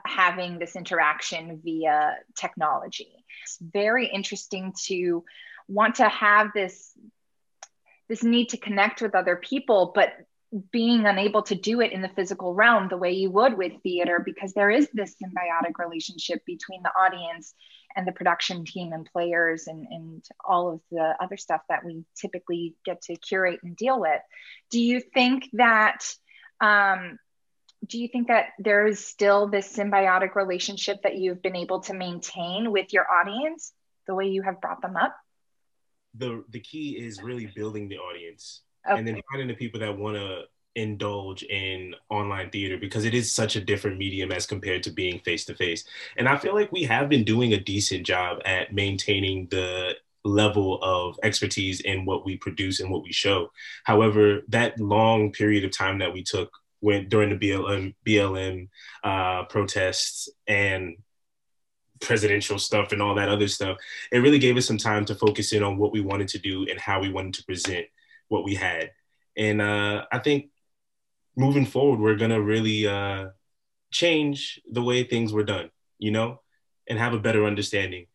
having 0.04 0.58
this 0.58 0.76
interaction 0.76 1.60
via 1.62 2.16
technology. 2.36 3.08
It's 3.44 3.58
very 3.60 4.06
interesting 4.06 4.72
to 4.86 5.24
want 5.68 5.96
to 5.96 6.08
have 6.08 6.48
this 6.54 6.92
this 8.08 8.22
need 8.22 8.50
to 8.50 8.56
connect 8.56 9.02
with 9.02 9.14
other 9.14 9.36
people 9.36 9.92
but 9.94 10.12
being 10.70 11.06
unable 11.06 11.42
to 11.42 11.54
do 11.54 11.80
it 11.80 11.92
in 11.92 12.02
the 12.02 12.08
physical 12.08 12.54
realm 12.54 12.88
the 12.88 12.96
way 12.96 13.12
you 13.12 13.30
would 13.30 13.56
with 13.56 13.72
theater 13.82 14.22
because 14.24 14.52
there 14.52 14.70
is 14.70 14.88
this 14.92 15.16
symbiotic 15.22 15.78
relationship 15.78 16.44
between 16.46 16.82
the 16.82 16.90
audience 16.90 17.52
and 17.96 18.06
the 18.06 18.12
production 18.12 18.64
team 18.64 18.92
and 18.92 19.08
players 19.12 19.66
and, 19.66 19.86
and 19.90 20.24
all 20.44 20.72
of 20.72 20.80
the 20.90 21.14
other 21.20 21.36
stuff 21.36 21.62
that 21.68 21.84
we 21.84 22.04
typically 22.14 22.76
get 22.84 23.02
to 23.02 23.16
curate 23.16 23.60
and 23.64 23.76
deal 23.76 23.98
with. 23.98 24.20
Do 24.70 24.80
you 24.80 25.00
think 25.00 25.48
that 25.54 26.04
um, 26.60 27.18
do 27.86 27.98
you 27.98 28.08
think 28.08 28.28
that 28.28 28.46
there 28.58 28.86
is 28.86 29.04
still 29.04 29.48
this 29.48 29.74
symbiotic 29.76 30.34
relationship 30.34 31.02
that 31.02 31.16
you've 31.16 31.42
been 31.42 31.56
able 31.56 31.80
to 31.80 31.94
maintain 31.94 32.70
with 32.70 32.92
your 32.92 33.10
audience 33.10 33.72
the 34.06 34.14
way 34.14 34.26
you 34.28 34.42
have 34.42 34.60
brought 34.60 34.80
them 34.80 34.96
up? 34.96 35.14
The 36.14 36.44
the 36.48 36.60
key 36.60 36.96
is 36.98 37.22
really 37.22 37.46
building 37.46 37.88
the 37.88 37.98
audience 37.98 38.62
okay. 38.88 38.98
and 38.98 39.06
then 39.06 39.20
finding 39.30 39.48
the 39.48 39.54
people 39.54 39.80
that 39.80 39.96
want 39.96 40.16
to 40.16 40.42
indulge 40.76 41.42
in 41.44 41.94
online 42.10 42.50
theater 42.50 42.76
because 42.76 43.04
it 43.04 43.14
is 43.14 43.32
such 43.32 43.56
a 43.56 43.60
different 43.60 43.96
medium 43.96 44.30
as 44.30 44.46
compared 44.46 44.82
to 44.82 44.90
being 44.90 45.18
face 45.20 45.44
to 45.46 45.54
face. 45.54 45.84
And 46.16 46.28
I 46.28 46.36
feel 46.36 46.54
like 46.54 46.70
we 46.70 46.84
have 46.84 47.08
been 47.08 47.24
doing 47.24 47.54
a 47.54 47.60
decent 47.60 48.06
job 48.06 48.40
at 48.44 48.74
maintaining 48.74 49.48
the 49.50 49.94
level 50.24 50.78
of 50.82 51.18
expertise 51.22 51.80
in 51.80 52.04
what 52.04 52.24
we 52.24 52.36
produce 52.36 52.80
and 52.80 52.90
what 52.90 53.02
we 53.02 53.12
show. 53.12 53.50
However, 53.84 54.42
that 54.48 54.78
long 54.78 55.32
period 55.32 55.64
of 55.64 55.76
time 55.76 55.98
that 55.98 56.12
we 56.12 56.22
took 56.22 56.50
when 56.80 57.08
during 57.08 57.30
the 57.30 57.36
BLM 57.36 57.94
BLM 58.06 58.68
uh, 59.02 59.44
protests 59.44 60.28
and 60.46 60.96
presidential 62.00 62.58
stuff 62.58 62.92
and 62.92 63.00
all 63.00 63.14
that 63.14 63.30
other 63.30 63.48
stuff, 63.48 63.78
it 64.12 64.18
really 64.18 64.38
gave 64.38 64.56
us 64.56 64.66
some 64.66 64.76
time 64.76 65.04
to 65.06 65.14
focus 65.14 65.52
in 65.52 65.62
on 65.62 65.78
what 65.78 65.92
we 65.92 66.00
wanted 66.00 66.28
to 66.28 66.38
do 66.38 66.66
and 66.68 66.78
how 66.78 67.00
we 67.00 67.10
wanted 67.10 67.32
to 67.34 67.44
present 67.44 67.86
what 68.28 68.44
we 68.44 68.54
had. 68.54 68.90
And 69.36 69.60
uh, 69.60 70.04
I 70.10 70.18
think 70.18 70.50
moving 71.36 71.66
forward, 71.66 72.00
we're 72.00 72.16
gonna 72.16 72.40
really 72.40 72.86
uh, 72.86 73.28
change 73.90 74.60
the 74.70 74.82
way 74.82 75.04
things 75.04 75.32
were 75.32 75.44
done, 75.44 75.70
you 75.98 76.10
know, 76.10 76.40
and 76.88 76.98
have 76.98 77.12
a 77.12 77.18
better 77.18 77.44
understanding. 77.44 78.06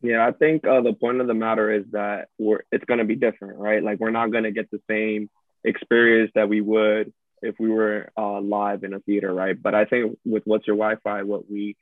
Yeah, 0.00 0.26
I 0.26 0.32
think 0.32 0.66
uh, 0.66 0.80
the 0.80 0.94
point 0.94 1.20
of 1.20 1.28
the 1.28 1.34
matter 1.34 1.70
is 1.72 1.84
that 1.92 2.28
we're 2.38 2.62
it's 2.72 2.84
gonna 2.84 3.04
be 3.04 3.16
different, 3.16 3.58
right? 3.58 3.82
Like 3.82 4.00
we're 4.00 4.10
not 4.10 4.32
gonna 4.32 4.50
get 4.50 4.70
the 4.70 4.80
same 4.90 5.30
experience 5.64 6.32
that 6.34 6.48
we 6.48 6.60
would 6.60 7.12
if 7.42 7.56
we 7.58 7.68
were 7.68 8.10
uh, 8.16 8.40
live 8.40 8.84
in 8.84 8.94
a 8.94 9.00
theater, 9.00 9.32
right? 9.32 9.60
But 9.60 9.74
I 9.74 9.84
think 9.84 10.18
with 10.24 10.44
what's 10.44 10.66
your 10.66 10.76
Wi-Fi, 10.76 11.22
what 11.24 11.50
we 11.50 11.76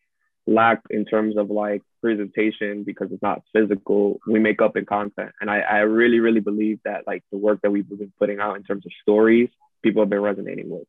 lack 0.46 0.82
in 0.90 1.04
terms 1.04 1.36
of 1.36 1.50
like 1.50 1.82
presentation 2.00 2.84
because 2.84 3.12
it's 3.12 3.22
not 3.22 3.42
physical. 3.52 4.20
We 4.26 4.38
make 4.38 4.60
up 4.62 4.76
in 4.76 4.86
content. 4.86 5.32
And 5.40 5.50
I, 5.50 5.60
I 5.60 5.78
really 5.78 6.20
really 6.20 6.40
believe 6.40 6.80
that 6.84 7.06
like 7.06 7.22
the 7.30 7.38
work 7.38 7.60
that 7.62 7.70
we've 7.70 7.88
been 7.88 8.12
putting 8.18 8.40
out 8.40 8.56
in 8.56 8.62
terms 8.62 8.86
of 8.86 8.92
stories 9.02 9.48
people 9.82 10.02
have 10.02 10.10
been 10.10 10.20
resonating 10.20 10.68
with. 10.68 10.86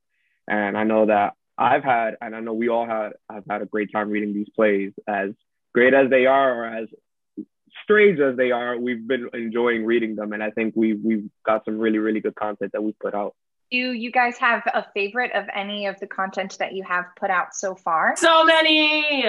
And 0.48 0.78
i 0.78 0.84
know 0.84 1.06
that 1.06 1.34
i've 1.58 1.84
had 1.84 2.16
and 2.22 2.36
i 2.36 2.40
know 2.40 2.54
we 2.54 2.70
all 2.70 2.86
had 2.86 3.12
have 3.30 3.44
had 3.50 3.62
a 3.62 3.66
great 3.66 3.92
time 3.92 4.10
reading 4.10 4.34
these 4.34 4.50
plays. 4.56 4.92
As 5.08 5.32
great 5.74 5.94
as 5.94 6.10
they 6.10 6.26
are 6.26 6.64
or 6.64 6.66
as 6.66 6.88
strange 7.84 8.20
as 8.20 8.36
they 8.36 8.52
are 8.52 8.78
we've 8.78 9.08
been 9.08 9.30
enjoying 9.34 9.86
reading 9.86 10.16
them. 10.16 10.34
And 10.34 10.44
i 10.44 10.52
think 10.52 10.74
we 10.76 10.94
we've 10.94 11.30
got 11.46 11.66
some 11.66 11.78
really 11.78 12.00
really 12.00 12.20
good 12.20 12.36
content 12.36 12.72
that 12.74 12.84
we 12.84 12.94
put 12.94 13.14
out 13.14 13.36
Do 13.72 13.94
you 13.94 14.12
guys 14.12 14.38
have 14.38 14.64
a 14.74 14.86
favorite 14.94 15.32
of 15.34 15.46
any 15.54 15.86
of 15.86 16.00
the 16.00 16.08
content 16.08 16.58
that 16.60 16.74
you 16.74 16.84
have 16.84 17.06
put 17.18 17.30
out 17.30 17.56
so 17.56 17.74
far? 17.76 18.16
So 18.18 18.44
many. 18.44 19.24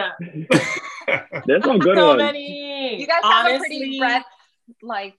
There's 1.47 1.65
some 1.65 1.79
good 1.79 1.97
so 1.97 2.09
ones. 2.09 2.19
many. 2.19 3.01
You 3.01 3.07
guys 3.07 3.23
have 3.23 3.55
a 3.55 3.59
pretty 3.59 3.99
breadth, 3.99 4.27
like 4.83 5.17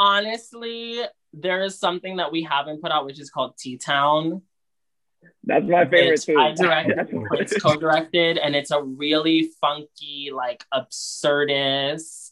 Honestly, 0.00 1.02
there 1.34 1.62
is 1.62 1.78
something 1.78 2.16
that 2.16 2.32
we 2.32 2.42
haven't 2.42 2.80
put 2.80 2.90
out, 2.90 3.04
which 3.04 3.20
is 3.20 3.28
called 3.28 3.58
T 3.58 3.76
Town. 3.76 4.40
That's 5.44 5.66
my 5.66 5.84
favorite 5.84 6.12
Which 6.12 6.24
too. 6.24 6.38
I 6.38 6.54
directed, 6.54 7.26
Prince 7.28 7.52
co-directed, 7.58 8.38
and 8.38 8.56
it's 8.56 8.70
a 8.70 8.82
really 8.82 9.50
funky, 9.60 10.30
like 10.32 10.64
absurdist 10.72 12.29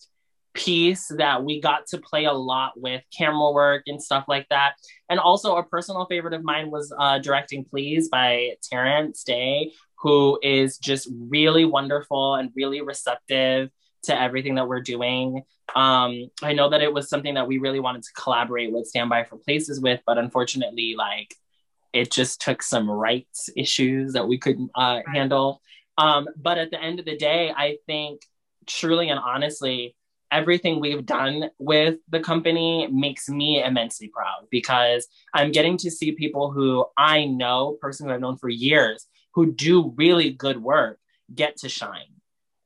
piece 0.54 1.08
that 1.08 1.44
we 1.44 1.60
got 1.60 1.86
to 1.88 1.98
play 1.98 2.24
a 2.24 2.32
lot 2.32 2.72
with 2.76 3.02
camera 3.16 3.52
work 3.52 3.84
and 3.86 4.02
stuff 4.02 4.24
like 4.28 4.46
that. 4.50 4.74
And 5.08 5.20
also, 5.20 5.56
a 5.56 5.62
personal 5.62 6.06
favorite 6.06 6.34
of 6.34 6.44
mine 6.44 6.70
was 6.70 6.92
uh, 6.98 7.18
directing 7.18 7.64
"Please" 7.64 8.08
by 8.08 8.56
Terrence 8.62 9.22
Day, 9.24 9.72
who 10.00 10.38
is 10.42 10.78
just 10.78 11.08
really 11.12 11.64
wonderful 11.64 12.34
and 12.34 12.50
really 12.54 12.80
receptive 12.80 13.70
to 14.04 14.20
everything 14.20 14.54
that 14.56 14.68
we're 14.68 14.80
doing. 14.80 15.42
Um, 15.74 16.30
I 16.42 16.52
know 16.52 16.70
that 16.70 16.82
it 16.82 16.92
was 16.92 17.08
something 17.08 17.34
that 17.34 17.46
we 17.46 17.58
really 17.58 17.80
wanted 17.80 18.02
to 18.04 18.12
collaborate 18.12 18.72
with 18.72 18.86
Standby 18.86 19.24
for 19.24 19.36
Places 19.36 19.80
with, 19.80 20.00
but 20.06 20.18
unfortunately, 20.18 20.94
like 20.96 21.34
it 21.92 22.10
just 22.10 22.40
took 22.40 22.62
some 22.62 22.90
rights 22.90 23.50
issues 23.56 24.12
that 24.12 24.28
we 24.28 24.38
couldn't 24.38 24.70
uh, 24.74 25.00
handle. 25.12 25.60
Um, 25.96 26.28
but 26.36 26.58
at 26.58 26.70
the 26.70 26.80
end 26.80 27.00
of 27.00 27.06
the 27.06 27.16
day, 27.16 27.52
I 27.54 27.78
think 27.86 28.22
truly 28.66 29.08
and 29.08 29.18
honestly, 29.18 29.96
everything 30.30 30.80
we've 30.80 31.06
done 31.06 31.50
with 31.58 31.96
the 32.08 32.20
company 32.20 32.88
makes 32.90 33.28
me 33.28 33.62
immensely 33.62 34.08
proud 34.08 34.46
because 34.50 35.06
I'm 35.34 35.52
getting 35.52 35.76
to 35.78 35.90
see 35.90 36.12
people 36.12 36.50
who 36.50 36.84
I 36.96 37.24
know, 37.24 37.78
person 37.80 38.10
I've 38.10 38.20
known 38.20 38.36
for 38.36 38.48
years, 38.48 39.06
who 39.34 39.52
do 39.52 39.94
really 39.96 40.30
good 40.30 40.62
work, 40.62 40.98
get 41.34 41.56
to 41.58 41.68
shine 41.68 42.12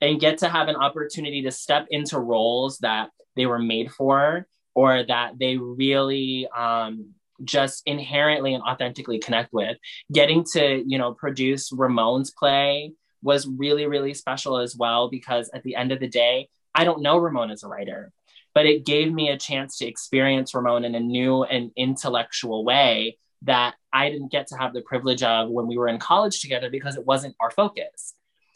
and 0.00 0.20
get 0.20 0.38
to 0.38 0.48
have 0.48 0.68
an 0.68 0.76
opportunity 0.76 1.42
to 1.42 1.50
step 1.50 1.86
into 1.90 2.18
roles 2.18 2.78
that 2.78 3.10
they 3.36 3.46
were 3.46 3.58
made 3.58 3.90
for 3.90 4.46
or 4.74 5.04
that 5.04 5.38
they 5.38 5.56
really 5.56 6.48
um, 6.56 7.10
just 7.44 7.82
inherently 7.86 8.54
and 8.54 8.62
authentically 8.62 9.18
connect 9.18 9.52
with. 9.52 9.76
Getting 10.12 10.44
to, 10.52 10.82
you 10.86 10.98
know, 10.98 11.12
produce 11.12 11.70
Ramon's 11.72 12.30
play 12.30 12.92
was 13.22 13.46
really, 13.46 13.86
really 13.86 14.14
special 14.14 14.58
as 14.58 14.76
well 14.76 15.08
because 15.08 15.50
at 15.54 15.62
the 15.62 15.76
end 15.76 15.92
of 15.92 16.00
the 16.00 16.08
day, 16.08 16.48
I 16.74 16.84
don't 16.84 17.02
know 17.02 17.18
Ramon 17.18 17.50
as 17.50 17.62
a 17.62 17.68
writer, 17.68 18.12
but 18.54 18.66
it 18.66 18.84
gave 18.84 19.12
me 19.12 19.30
a 19.30 19.38
chance 19.38 19.78
to 19.78 19.86
experience 19.86 20.54
Ramon 20.54 20.84
in 20.84 20.94
a 20.94 21.00
new 21.00 21.44
and 21.44 21.70
intellectual 21.76 22.64
way 22.64 23.18
that 23.42 23.74
I 23.92 24.08
didn't 24.10 24.32
get 24.32 24.46
to 24.48 24.56
have 24.56 24.72
the 24.72 24.82
privilege 24.82 25.22
of 25.22 25.50
when 25.50 25.66
we 25.66 25.76
were 25.76 25.88
in 25.88 25.98
college 25.98 26.40
together 26.40 26.70
because 26.70 26.96
it 26.96 27.04
wasn't 27.04 27.36
our 27.40 27.50
focus. 27.50 28.14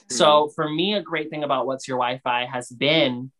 So 0.09 0.45
hmm. 0.45 0.55
for 0.55 0.69
me, 0.69 0.95
a 0.95 1.03
great 1.03 1.31
thing 1.31 1.45
about 1.45 1.67
What's 1.67 1.89
Your 1.89 1.99
Wi-Fi 1.99 2.47
has 2.47 2.69
been 2.69 3.33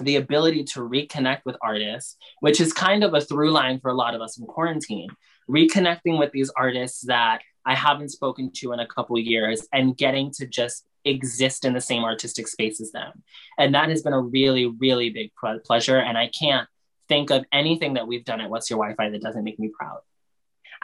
the 0.00 0.16
ability 0.16 0.64
to 0.64 0.80
reconnect 0.80 1.42
with 1.44 1.56
artists, 1.60 2.16
which 2.40 2.60
is 2.60 2.72
kind 2.72 3.04
of 3.04 3.14
a 3.14 3.20
through 3.20 3.50
line 3.50 3.80
for 3.80 3.90
a 3.90 3.94
lot 3.94 4.14
of 4.14 4.20
us 4.20 4.38
in 4.38 4.46
quarantine. 4.46 5.08
Reconnecting 5.50 6.18
with 6.18 6.32
these 6.32 6.50
artists 6.56 7.02
that 7.02 7.42
I 7.64 7.74
haven't 7.74 8.10
spoken 8.10 8.50
to 8.56 8.72
in 8.72 8.80
a 8.80 8.86
couple 8.86 9.18
years 9.18 9.66
and 9.72 9.96
getting 9.96 10.30
to 10.32 10.46
just 10.46 10.84
exist 11.04 11.64
in 11.64 11.72
the 11.72 11.80
same 11.80 12.04
artistic 12.04 12.48
space 12.48 12.80
as 12.80 12.92
them. 12.92 13.22
And 13.58 13.74
that 13.74 13.88
has 13.88 14.02
been 14.02 14.12
a 14.12 14.20
really, 14.20 14.66
really 14.66 15.10
big 15.10 15.32
ple- 15.38 15.60
pleasure. 15.64 15.98
And 15.98 16.16
I 16.16 16.28
can't 16.28 16.68
think 17.08 17.30
of 17.30 17.44
anything 17.52 17.94
that 17.94 18.06
we've 18.06 18.24
done 18.24 18.40
at 18.40 18.50
What's 18.50 18.70
Your 18.70 18.78
Wi-Fi 18.78 19.10
that 19.10 19.22
doesn't 19.22 19.44
make 19.44 19.58
me 19.58 19.70
proud. 19.76 20.00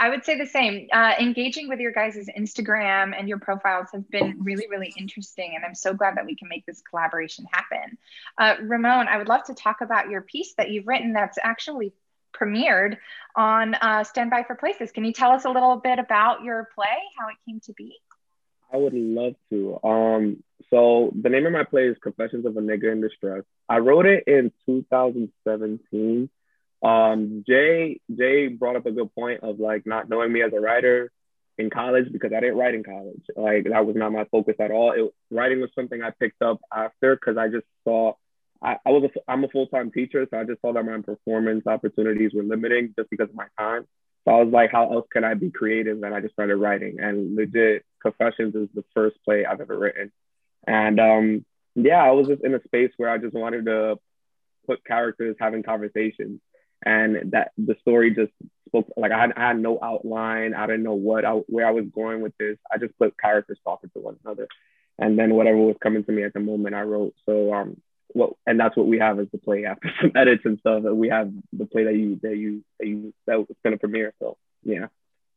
I 0.01 0.11
would 0.11 0.25
say 0.25 0.39
the 0.39 0.47
same. 0.47 0.87
Uh, 0.93 1.15
engaging 1.19 1.69
with 1.69 1.81
your 1.81 1.91
guys' 1.91 2.29
Instagram 2.39 3.19
and 3.19 3.29
your 3.29 3.39
profiles 3.39 3.89
has 3.93 4.05
been 4.05 4.37
really, 4.39 4.69
really 4.71 4.95
interesting. 4.97 5.55
And 5.57 5.65
I'm 5.65 5.75
so 5.75 5.93
glad 5.93 6.17
that 6.17 6.25
we 6.25 6.37
can 6.37 6.49
make 6.49 6.65
this 6.67 6.81
collaboration 6.89 7.47
happen. 7.51 7.99
Uh, 8.39 8.55
Ramon, 8.63 9.09
I 9.09 9.19
would 9.19 9.27
love 9.27 9.43
to 9.45 9.55
talk 9.55 9.81
about 9.81 10.09
your 10.09 10.23
piece 10.23 10.55
that 10.55 10.71
you've 10.71 10.87
written 10.87 11.13
that's 11.13 11.39
actually 11.43 11.93
premiered 12.33 12.97
on 13.35 13.75
uh, 13.75 14.05
Standby 14.05 14.45
for 14.45 14.55
Places. 14.55 14.93
Can 14.93 15.05
you 15.05 15.13
tell 15.13 15.33
us 15.33 15.45
a 15.45 15.51
little 15.51 15.77
bit 15.77 15.99
about 15.99 16.45
your 16.45 16.69
play, 16.77 16.97
how 17.19 17.29
it 17.29 17.37
came 17.45 17.59
to 17.61 17.73
be? 17.73 17.97
I 18.73 18.77
would 18.77 18.95
love 18.95 19.35
to. 19.51 19.79
Um, 19.83 20.43
so 20.71 21.13
the 21.21 21.29
name 21.29 21.47
of 21.47 21.53
my 21.53 21.65
play 21.65 21.89
is 21.89 21.97
Confessions 22.03 22.45
of 22.47 22.57
a 22.57 22.61
Nigga 22.61 22.93
in 22.93 23.01
Distress. 23.01 23.45
I 23.69 23.79
wrote 23.79 24.07
it 24.07 24.25
in 24.27 24.53
2017. 24.67 26.29
Um, 26.83 27.45
Jay 27.47 28.01
Jay 28.15 28.49
brought 28.49 28.77
up 28.77 28.87
a 28.87 28.93
good 28.93 29.13
point 29.15 29.43
of 29.43 29.59
like 29.59 29.87
not 29.87 30.09
knowing 30.09 30.33
me 30.33 30.43
as 30.43 30.53
a 30.53 30.61
writer 30.61 31.11
in 31.57 31.71
college 31.71 32.13
because 32.13 32.33
I 32.33 32.41
didn't 32.41 32.57
write 32.57 32.75
in 32.75 32.85
college. 32.85 33.23
Like 33.37 33.65
that 33.65 33.85
was 33.85 33.97
not 33.97 34.13
my 34.13 34.25
focus 34.31 34.55
at 34.61 34.71
all. 34.71 34.93
It, 34.93 35.13
writing 35.35 35.61
was 35.61 35.71
something 35.75 36.03
I 36.03 36.11
picked 36.11 36.43
up 36.43 36.61
after 36.73 37.17
because 37.17 37.37
I 37.37 37.49
just 37.49 37.67
saw 37.85 38.15
I, 38.63 38.77
I 38.85 38.91
was 38.91 39.05
a, 39.05 39.31
I'm 39.31 39.45
a 39.45 39.49
full 39.49 39.67
time 39.67 39.91
teacher, 39.91 40.27
so 40.31 40.39
I 40.39 40.45
just 40.45 40.61
saw 40.61 40.73
that 40.73 40.85
my 40.85 41.01
performance 41.01 41.67
opportunities 41.67 42.33
were 42.35 42.43
limiting 42.43 42.95
just 42.97 43.11
because 43.11 43.29
of 43.29 43.35
my 43.35 43.47
time. 43.59 43.87
So 44.25 44.35
I 44.35 44.43
was 44.43 44.53
like, 44.53 44.71
how 44.73 44.93
else 44.93 45.07
can 45.13 45.25
I 45.25 45.35
be 45.35 45.51
creative? 45.51 46.03
And 46.03 46.15
I 46.15 46.21
just 46.21 46.35
started 46.35 46.57
writing. 46.57 46.99
And 47.01 47.37
legit, 47.37 47.85
Confessions 48.01 48.55
is 48.55 48.69
the 48.75 48.85
first 48.95 49.17
play 49.25 49.45
I've 49.45 49.61
ever 49.61 49.79
written. 49.79 50.13
And 50.67 51.01
um, 51.01 51.45
yeah, 51.75 52.03
I 52.03 52.11
was 52.11 52.29
just 52.29 52.45
in 52.45 52.55
a 52.55 52.63
space 52.65 52.93
where 52.97 53.11
I 53.11 53.19
just 53.19 53.35
wanted 53.35 53.67
to 53.67 53.99
put 54.67 54.85
characters 54.85 55.37
having 55.41 55.63
conversations, 55.63 56.41
and 56.85 57.33
that 57.33 57.53
the 57.57 57.77
story 57.81 58.15
just 58.15 58.33
spoke. 58.67 58.89
Like 58.97 59.13
I 59.13 59.21
had, 59.21 59.33
I 59.37 59.49
had 59.49 59.59
no 59.59 59.79
outline. 59.83 60.55
I 60.55 60.67
didn't 60.67 60.83
know 60.83 60.95
what 60.95 61.25
I, 61.25 61.33
where 61.33 61.67
I 61.67 61.71
was 61.71 61.87
going 61.95 62.21
with 62.21 62.37
this. 62.39 62.59
I 62.73 62.79
just 62.79 62.97
put 62.99 63.19
characters 63.19 63.59
talking 63.65 63.91
to 63.95 64.01
one 64.01 64.17
another, 64.25 64.49
and 64.99 65.19
then 65.19 65.35
whatever 65.35 65.57
was 65.57 65.77
coming 65.83 66.05
to 66.05 66.13
me 66.13 66.25
at 66.25 66.35
the 66.35 66.41
moment, 66.41 66.75
I 66.75 66.83
wrote. 66.83 67.15
So 67.27 67.53
um, 67.55 67.81
what 68.09 68.33
and 68.47 68.59
that's 68.59 68.77
what 68.77 68.87
we 68.87 68.99
have 68.99 69.19
as 69.19 69.29
the 69.33 69.39
play 69.39 69.65
after 69.65 69.91
some 70.01 70.13
edits 70.15 70.43
and 70.45 70.59
stuff. 70.61 70.85
And 70.85 70.99
we 70.99 71.09
have 71.09 71.33
the 71.53 71.67
play 71.67 71.85
that 71.85 71.95
you 71.95 72.19
that 72.23 72.37
you 72.37 72.65
that 72.79 72.87
you 72.87 73.15
that 73.27 73.39
was 73.39 73.57
going 73.63 73.73
to 73.75 73.79
premiere. 73.79 74.13
So 74.19 74.37
yeah. 74.63 74.89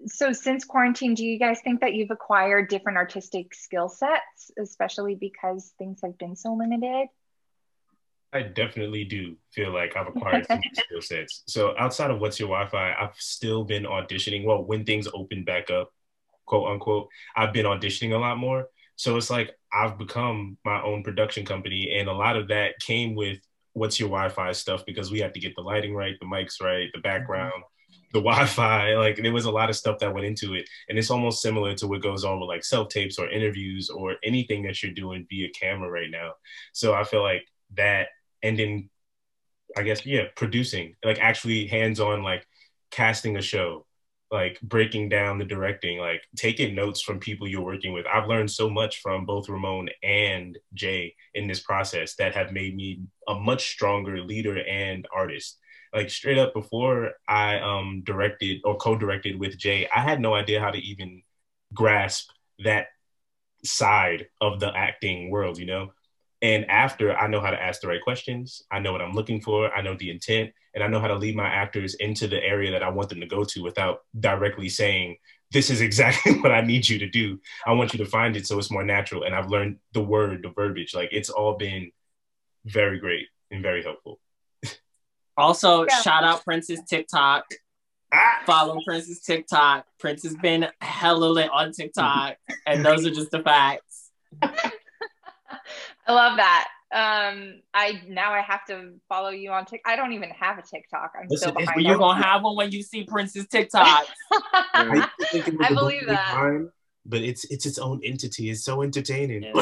So 0.07 0.33
since 0.33 0.65
quarantine, 0.65 1.13
do 1.13 1.25
you 1.25 1.37
guys 1.37 1.59
think 1.63 1.81
that 1.81 1.93
you've 1.93 2.11
acquired 2.11 2.69
different 2.69 2.97
artistic 2.97 3.53
skill 3.53 3.89
sets, 3.89 4.51
especially 4.59 5.15
because 5.15 5.73
things 5.77 5.99
have 6.03 6.17
been 6.17 6.35
so 6.35 6.53
limited? 6.53 7.07
I 8.33 8.43
definitely 8.43 9.03
do 9.03 9.35
feel 9.51 9.73
like 9.73 9.95
I've 9.97 10.07
acquired 10.07 10.47
some 10.47 10.61
skill 10.73 11.01
sets. 11.01 11.43
So 11.47 11.75
outside 11.77 12.11
of 12.11 12.19
what's 12.19 12.39
your 12.39 12.49
Wi-Fi, 12.49 12.93
I've 12.93 13.15
still 13.17 13.63
been 13.63 13.83
auditioning. 13.83 14.45
Well, 14.45 14.63
when 14.63 14.85
things 14.85 15.07
open 15.13 15.43
back 15.43 15.69
up, 15.69 15.91
quote 16.45 16.69
unquote, 16.71 17.09
I've 17.35 17.53
been 17.53 17.65
auditioning 17.65 18.13
a 18.13 18.17
lot 18.17 18.37
more. 18.37 18.67
So 18.95 19.17
it's 19.17 19.29
like 19.29 19.51
I've 19.73 19.97
become 19.97 20.57
my 20.63 20.81
own 20.81 21.03
production 21.03 21.45
company, 21.45 21.97
and 21.97 22.07
a 22.07 22.13
lot 22.13 22.37
of 22.37 22.47
that 22.49 22.79
came 22.79 23.15
with 23.15 23.39
what's 23.73 23.99
your 23.99 24.09
Wi-Fi 24.09 24.51
stuff 24.53 24.85
because 24.85 25.11
we 25.11 25.19
had 25.19 25.33
to 25.33 25.39
get 25.39 25.55
the 25.55 25.61
lighting 25.61 25.95
right, 25.95 26.15
the 26.19 26.25
mics 26.25 26.61
right, 26.61 26.89
the 26.93 26.99
mm-hmm. 26.99 27.01
background, 27.01 27.63
the 28.13 28.21
Wi-Fi. 28.21 28.95
Like 28.95 29.17
there 29.17 29.33
was 29.33 29.45
a 29.45 29.51
lot 29.51 29.69
of 29.69 29.75
stuff 29.75 29.99
that 29.99 30.13
went 30.13 30.25
into 30.25 30.53
it, 30.53 30.69
and 30.89 30.97
it's 30.97 31.11
almost 31.11 31.41
similar 31.41 31.73
to 31.75 31.87
what 31.87 32.01
goes 32.01 32.23
on 32.23 32.39
with 32.39 32.47
like 32.49 32.63
self 32.63 32.89
tapes 32.89 33.17
or 33.19 33.29
interviews 33.29 33.89
or 33.89 34.15
anything 34.23 34.63
that 34.63 34.81
you're 34.81 34.93
doing 34.93 35.25
via 35.29 35.49
camera 35.49 35.89
right 35.89 36.11
now. 36.11 36.33
So 36.73 36.93
I 36.93 37.03
feel 37.03 37.23
like 37.23 37.45
that, 37.75 38.09
and 38.43 38.57
then 38.57 38.89
I 39.77 39.83
guess 39.83 40.05
yeah, 40.05 40.25
producing 40.35 40.95
like 41.03 41.19
actually 41.19 41.67
hands-on 41.67 42.23
like 42.23 42.45
casting 42.91 43.37
a 43.37 43.41
show 43.41 43.85
like 44.31 44.59
breaking 44.61 45.09
down 45.09 45.37
the 45.37 45.45
directing, 45.45 45.99
like 45.99 46.23
taking 46.37 46.73
notes 46.73 47.01
from 47.01 47.19
people 47.19 47.47
you're 47.47 47.61
working 47.61 47.91
with. 47.91 48.05
I've 48.07 48.29
learned 48.29 48.49
so 48.49 48.69
much 48.69 49.01
from 49.01 49.25
both 49.25 49.49
Ramon 49.49 49.89
and 50.03 50.57
Jay 50.73 51.13
in 51.33 51.47
this 51.47 51.59
process 51.59 52.15
that 52.15 52.33
have 52.33 52.53
made 52.53 52.75
me 52.75 53.01
a 53.27 53.35
much 53.35 53.71
stronger 53.71 54.21
leader 54.21 54.57
and 54.65 55.05
artist. 55.13 55.59
Like 55.93 56.09
straight 56.09 56.37
up 56.37 56.53
before 56.53 57.11
I 57.27 57.59
um 57.59 58.03
directed 58.05 58.61
or 58.63 58.77
co-directed 58.77 59.39
with 59.39 59.57
Jay, 59.57 59.87
I 59.93 60.01
had 60.01 60.19
no 60.21 60.33
idea 60.33 60.61
how 60.61 60.71
to 60.71 60.79
even 60.79 61.23
grasp 61.73 62.29
that 62.63 62.87
side 63.63 64.27
of 64.39 64.59
the 64.59 64.75
acting 64.75 65.29
world, 65.29 65.57
you 65.57 65.65
know? 65.65 65.91
And 66.41 66.69
after 66.71 67.15
I 67.15 67.27
know 67.27 67.39
how 67.39 67.51
to 67.51 67.61
ask 67.61 67.81
the 67.81 67.87
right 67.87 68.01
questions, 68.01 68.63
I 68.71 68.79
know 68.79 68.91
what 68.91 69.01
I'm 69.01 69.13
looking 69.13 69.41
for, 69.41 69.71
I 69.73 69.81
know 69.81 69.95
the 69.95 70.09
intent, 70.09 70.51
and 70.73 70.83
I 70.83 70.87
know 70.87 70.99
how 70.99 71.07
to 71.07 71.15
lead 71.15 71.35
my 71.35 71.47
actors 71.47 71.93
into 71.95 72.27
the 72.27 72.43
area 72.43 72.71
that 72.71 72.83
I 72.83 72.89
want 72.89 73.09
them 73.09 73.19
to 73.19 73.27
go 73.27 73.43
to 73.43 73.61
without 73.61 74.01
directly 74.19 74.69
saying, 74.69 75.17
This 75.51 75.69
is 75.69 75.81
exactly 75.81 76.33
what 76.41 76.51
I 76.51 76.61
need 76.61 76.87
you 76.87 76.97
to 76.99 77.09
do. 77.09 77.39
I 77.65 77.73
want 77.73 77.93
you 77.93 77.99
to 77.99 78.09
find 78.09 78.35
it 78.35 78.47
so 78.47 78.57
it's 78.57 78.71
more 78.71 78.83
natural. 78.83 79.23
And 79.23 79.35
I've 79.35 79.49
learned 79.49 79.77
the 79.93 80.01
word, 80.01 80.41
the 80.43 80.49
verbiage. 80.49 80.95
Like 80.95 81.09
it's 81.11 81.29
all 81.29 81.57
been 81.57 81.91
very 82.65 82.99
great 82.99 83.27
and 83.51 83.61
very 83.61 83.83
helpful. 83.83 84.19
Also, 85.37 85.85
Yeah. 85.87 86.01
shout 86.01 86.23
out 86.23 86.43
Prince's 86.43 86.81
TikTok. 86.87 87.45
Ah! 88.13 88.41
Follow 88.45 88.79
Prince's 88.85 89.21
TikTok. 89.21 89.85
Prince 89.99 90.23
has 90.23 90.35
been 90.35 90.67
hella 90.81 91.25
lit 91.27 91.49
on 91.51 91.71
TikTok, 91.71 92.35
and 92.67 92.85
those 92.85 93.05
are 93.05 93.11
just 93.11 93.31
the 93.31 93.41
facts. 93.41 94.09
I 94.41 96.11
love 96.13 96.37
that. 96.37 96.67
Um, 96.93 97.61
I 97.73 98.01
now 98.09 98.33
I 98.33 98.41
have 98.41 98.65
to 98.65 98.95
follow 99.07 99.29
you 99.29 99.51
on 99.51 99.65
TikTok. 99.65 99.89
I 99.93 99.95
don't 99.95 100.11
even 100.11 100.29
have 100.31 100.57
a 100.57 100.61
TikTok. 100.61 101.13
I'm 101.17 101.27
Listen, 101.29 101.49
so 101.49 101.51
it's- 101.51 101.67
behind. 101.67 101.81
You're 101.83 101.97
gonna 101.97 102.21
have 102.21 102.43
one 102.43 102.57
when 102.57 102.71
you 102.71 102.83
see 102.83 103.05
Prince's 103.05 103.47
TikTok. 103.47 104.05
I 104.73 104.91
used 104.93 105.07
to 105.21 105.25
think 105.27 105.47
it 105.47 105.57
was 105.57 105.67
I 105.69 105.71
a 105.71 105.75
believe 105.75 106.07
that. 106.07 106.31
time, 106.33 106.71
but 107.05 107.21
it's 107.21 107.45
it's 107.45 107.65
its 107.65 107.77
own 107.79 108.01
entity. 108.03 108.49
It's 108.49 108.65
so 108.65 108.81
entertaining. 108.81 109.53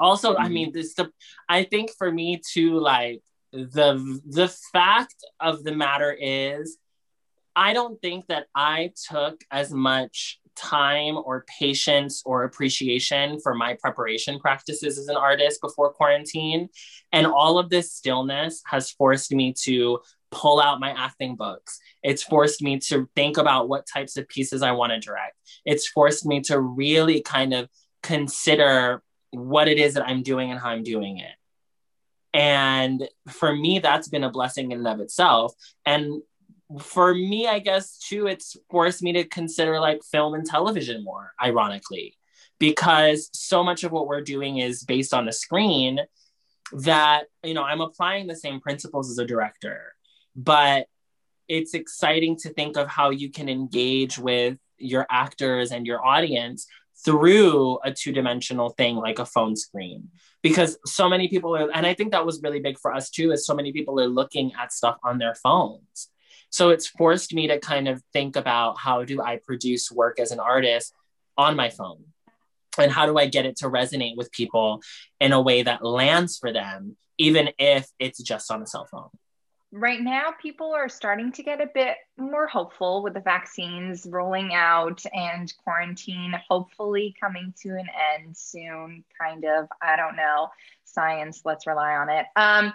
also 0.00 0.36
i 0.36 0.48
mean 0.48 0.72
this 0.72 0.94
the 0.94 1.08
i 1.48 1.62
think 1.64 1.90
for 1.96 2.10
me 2.10 2.40
too 2.52 2.78
like 2.78 3.20
the 3.52 4.20
the 4.26 4.48
fact 4.72 5.16
of 5.40 5.62
the 5.64 5.74
matter 5.74 6.12
is 6.12 6.78
i 7.54 7.72
don't 7.72 8.00
think 8.00 8.26
that 8.26 8.46
i 8.54 8.92
took 9.08 9.42
as 9.50 9.72
much 9.72 10.40
time 10.56 11.16
or 11.16 11.44
patience 11.58 12.22
or 12.24 12.44
appreciation 12.44 13.40
for 13.40 13.54
my 13.54 13.76
preparation 13.80 14.38
practices 14.38 14.98
as 14.98 15.08
an 15.08 15.16
artist 15.16 15.60
before 15.60 15.92
quarantine. 15.92 16.68
And 17.12 17.26
all 17.26 17.58
of 17.58 17.70
this 17.70 17.92
stillness 17.92 18.62
has 18.66 18.90
forced 18.90 19.32
me 19.32 19.54
to 19.64 20.00
pull 20.30 20.60
out 20.60 20.80
my 20.80 20.90
acting 20.90 21.36
books. 21.36 21.78
It's 22.02 22.22
forced 22.22 22.62
me 22.62 22.78
to 22.80 23.08
think 23.14 23.36
about 23.36 23.68
what 23.68 23.86
types 23.86 24.16
of 24.16 24.28
pieces 24.28 24.62
i 24.62 24.72
want 24.72 24.92
to 24.92 24.98
direct. 24.98 25.36
It's 25.64 25.86
forced 25.86 26.26
me 26.26 26.40
to 26.42 26.58
really 26.60 27.20
kind 27.22 27.52
of 27.52 27.68
consider 28.02 29.02
what 29.30 29.68
it 29.68 29.78
is 29.78 29.94
that 29.94 30.06
I'm 30.06 30.22
doing 30.22 30.50
and 30.50 30.60
how 30.60 30.70
I'm 30.70 30.82
doing 30.82 31.18
it. 31.18 31.32
And 32.34 33.08
for 33.28 33.54
me, 33.54 33.78
that's 33.78 34.08
been 34.08 34.24
a 34.24 34.30
blessing 34.30 34.72
in 34.72 34.78
and 34.78 34.88
of 34.88 35.00
itself. 35.00 35.54
And 35.84 36.22
for 36.80 37.14
me, 37.14 37.46
I 37.46 37.58
guess 37.58 37.98
too, 37.98 38.26
it's 38.26 38.56
forced 38.70 39.02
me 39.02 39.12
to 39.12 39.24
consider 39.24 39.78
like 39.78 40.02
film 40.02 40.34
and 40.34 40.46
television 40.46 41.04
more, 41.04 41.32
ironically, 41.42 42.16
because 42.58 43.28
so 43.32 43.62
much 43.62 43.84
of 43.84 43.92
what 43.92 44.06
we're 44.06 44.22
doing 44.22 44.58
is 44.58 44.82
based 44.84 45.12
on 45.12 45.26
the 45.26 45.32
screen 45.32 46.00
that, 46.72 47.24
you 47.44 47.52
know, 47.52 47.64
I'm 47.64 47.82
applying 47.82 48.26
the 48.26 48.36
same 48.36 48.60
principles 48.60 49.10
as 49.10 49.18
a 49.18 49.26
director, 49.26 49.94
but 50.34 50.86
it's 51.48 51.74
exciting 51.74 52.36
to 52.38 52.48
think 52.54 52.78
of 52.78 52.88
how 52.88 53.10
you 53.10 53.30
can 53.30 53.50
engage 53.50 54.18
with 54.18 54.56
your 54.78 55.06
actors 55.10 55.70
and 55.70 55.86
your 55.86 56.04
audience 56.04 56.66
through 57.04 57.78
a 57.84 57.92
two-dimensional 57.92 58.70
thing 58.70 58.96
like 58.96 59.18
a 59.18 59.26
phone 59.26 59.56
screen. 59.56 60.08
Because 60.42 60.78
so 60.86 61.08
many 61.08 61.28
people 61.28 61.56
are 61.56 61.70
and 61.70 61.86
i 61.86 61.94
think 61.94 62.12
that 62.12 62.26
was 62.26 62.42
really 62.42 62.60
big 62.60 62.78
for 62.78 62.92
us 62.92 63.10
too 63.10 63.32
is 63.32 63.46
so 63.46 63.54
many 63.54 63.72
people 63.72 64.00
are 64.00 64.08
looking 64.08 64.52
at 64.58 64.72
stuff 64.72 64.98
on 65.04 65.18
their 65.18 65.34
phones. 65.34 66.08
So 66.50 66.70
it's 66.70 66.86
forced 66.86 67.32
me 67.32 67.46
to 67.46 67.58
kind 67.58 67.88
of 67.88 68.02
think 68.12 68.36
about 68.36 68.78
how 68.78 69.04
do 69.04 69.22
i 69.22 69.36
produce 69.36 69.90
work 69.90 70.18
as 70.20 70.32
an 70.32 70.40
artist 70.40 70.92
on 71.38 71.56
my 71.56 71.70
phone? 71.70 72.04
And 72.78 72.90
how 72.90 73.06
do 73.06 73.18
i 73.18 73.26
get 73.26 73.46
it 73.46 73.56
to 73.58 73.68
resonate 73.68 74.16
with 74.16 74.32
people 74.32 74.80
in 75.20 75.32
a 75.32 75.40
way 75.40 75.62
that 75.62 75.84
lands 75.84 76.38
for 76.38 76.52
them 76.52 76.96
even 77.18 77.50
if 77.58 77.86
it's 77.98 78.22
just 78.22 78.50
on 78.50 78.62
a 78.62 78.66
cell 78.66 78.86
phone 78.90 79.10
right 79.72 80.00
now 80.00 80.32
people 80.40 80.72
are 80.72 80.88
starting 80.88 81.32
to 81.32 81.42
get 81.42 81.60
a 81.60 81.70
bit 81.72 81.96
more 82.18 82.46
hopeful 82.46 83.02
with 83.02 83.14
the 83.14 83.20
vaccines 83.20 84.06
rolling 84.06 84.52
out 84.52 85.02
and 85.14 85.52
quarantine 85.64 86.34
hopefully 86.48 87.14
coming 87.18 87.54
to 87.62 87.70
an 87.70 87.86
end 88.14 88.36
soon 88.36 89.02
kind 89.18 89.44
of. 89.44 89.68
I 89.80 89.96
don't 89.96 90.16
know. 90.16 90.48
Science 90.84 91.42
let's 91.44 91.66
rely 91.66 91.94
on 91.94 92.10
it. 92.10 92.26
Um, 92.36 92.74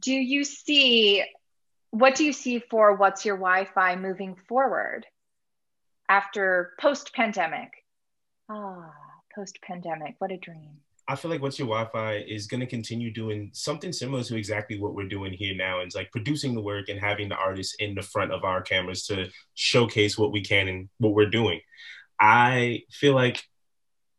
do 0.00 0.12
you 0.12 0.44
see 0.44 1.24
what 1.90 2.14
do 2.14 2.24
you 2.24 2.34
see 2.34 2.58
for 2.58 2.94
what's 2.94 3.24
your 3.24 3.36
wi-fi 3.36 3.96
moving 3.96 4.36
forward 4.46 5.06
after 6.08 6.74
post-pandemic? 6.78 7.70
Ah 8.50 8.92
post-pandemic 9.38 10.16
what 10.18 10.32
a 10.32 10.36
dream 10.36 10.78
I 11.10 11.16
feel 11.16 11.30
like 11.30 11.40
What's 11.40 11.58
Your 11.58 11.68
Wi-Fi 11.68 12.24
is 12.28 12.46
going 12.46 12.60
to 12.60 12.66
continue 12.66 13.10
doing 13.10 13.48
something 13.54 13.94
similar 13.94 14.22
to 14.24 14.36
exactly 14.36 14.78
what 14.78 14.94
we're 14.94 15.08
doing 15.08 15.32
here 15.32 15.54
now. 15.56 15.80
It's 15.80 15.96
like 15.96 16.12
producing 16.12 16.54
the 16.54 16.60
work 16.60 16.90
and 16.90 17.00
having 17.00 17.30
the 17.30 17.34
artists 17.34 17.74
in 17.76 17.94
the 17.94 18.02
front 18.02 18.30
of 18.30 18.44
our 18.44 18.60
cameras 18.60 19.06
to 19.06 19.30
showcase 19.54 20.18
what 20.18 20.32
we 20.32 20.42
can 20.42 20.68
and 20.68 20.90
what 20.98 21.14
we're 21.14 21.30
doing. 21.30 21.60
I 22.20 22.82
feel 22.90 23.14
like 23.14 23.42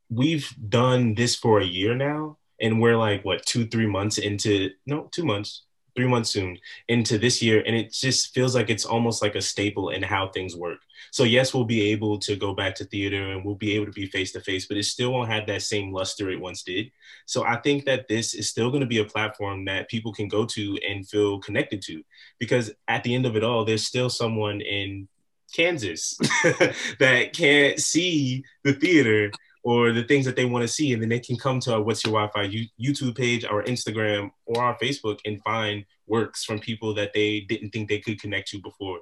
we've 0.10 0.52
done 0.68 1.14
this 1.14 1.36
for 1.36 1.60
a 1.60 1.66
year 1.66 1.94
now, 1.94 2.40
and 2.60 2.82
we're 2.82 2.98
like 2.98 3.24
what 3.24 3.46
two, 3.46 3.68
three 3.68 3.86
months 3.86 4.18
into 4.18 4.72
no, 4.88 5.10
two 5.12 5.26
months, 5.26 5.66
three 6.00 6.08
months 6.08 6.30
soon 6.30 6.58
into 6.88 7.18
this 7.18 7.42
year, 7.42 7.62
and 7.68 7.76
it 7.76 7.92
just 7.92 8.34
feels 8.34 8.56
like 8.56 8.70
it's 8.70 8.86
almost 8.86 9.22
like 9.22 9.36
a 9.36 9.42
staple 9.42 9.90
in 9.90 10.02
how 10.02 10.30
things 10.30 10.56
work. 10.56 10.80
So 11.12 11.26
yes, 11.26 11.54
we'll 11.54 11.66
be 11.66 11.92
able 11.92 12.18
to 12.20 12.38
go 12.38 12.54
back 12.54 12.74
to 12.76 12.86
theater 12.86 13.32
and 13.32 13.44
we'll 13.44 13.56
be 13.56 13.76
able 13.76 13.88
to 13.88 13.92
be 13.92 14.06
face 14.06 14.32
to 14.32 14.40
face, 14.40 14.66
but 14.66 14.78
it 14.78 14.86
still 14.86 15.12
won't 15.12 15.30
have 15.30 15.46
that 15.48 15.62
same 15.62 15.92
luster 15.92 16.30
it 16.30 16.40
once 16.40 16.64
did. 16.64 16.90
So 17.26 17.44
I 17.44 17.58
think 17.58 17.84
that 17.84 18.08
this 18.08 18.34
is 18.34 18.48
still 18.48 18.70
going 18.70 18.80
to 18.80 18.88
be 18.88 19.00
a 19.00 19.06
platform 19.06 19.66
that 19.66 19.90
people 19.90 20.14
can 20.14 20.30
go 20.30 20.46
to 20.46 20.78
and 20.88 21.06
feel 21.06 21.40
connected 21.40 21.82
to, 21.88 22.02
because 22.40 22.72
at 22.88 23.04
the 23.04 23.14
end 23.14 23.26
of 23.26 23.36
it 23.36 23.44
all, 23.44 23.66
there's 23.66 23.86
still 23.86 24.10
someone 24.10 24.62
in 24.62 25.10
Kansas 25.54 26.18
that 27.00 27.34
can't 27.34 27.78
see 27.78 28.46
the 28.64 28.72
theater 28.72 29.32
or 29.64 29.92
the 29.92 30.04
things 30.04 30.26
that 30.26 30.36
they 30.36 30.46
want 30.46 30.62
to 30.62 30.68
see, 30.68 30.94
and 30.94 31.02
then 31.02 31.10
they 31.10 31.20
can 31.20 31.36
come 31.36 31.60
to 31.60 31.74
our 31.74 31.82
What's 31.82 32.04
Your 32.06 32.14
Wi-Fi 32.14 32.68
YouTube 32.82 33.18
page, 33.18 33.44
our 33.44 33.64
Instagram, 33.64 34.32
or 34.46 34.62
our 34.62 34.78
Facebook 34.80 35.20
and 35.26 35.42
find 35.44 35.86
works 36.08 36.46
from 36.46 36.60
people 36.60 36.94
that 36.96 37.14
they 37.14 37.42
didn't 37.42 37.72
think 37.72 37.90
they 37.90 38.00
could 38.00 38.22
connect 38.22 38.50
to 38.50 38.60
before. 38.62 39.00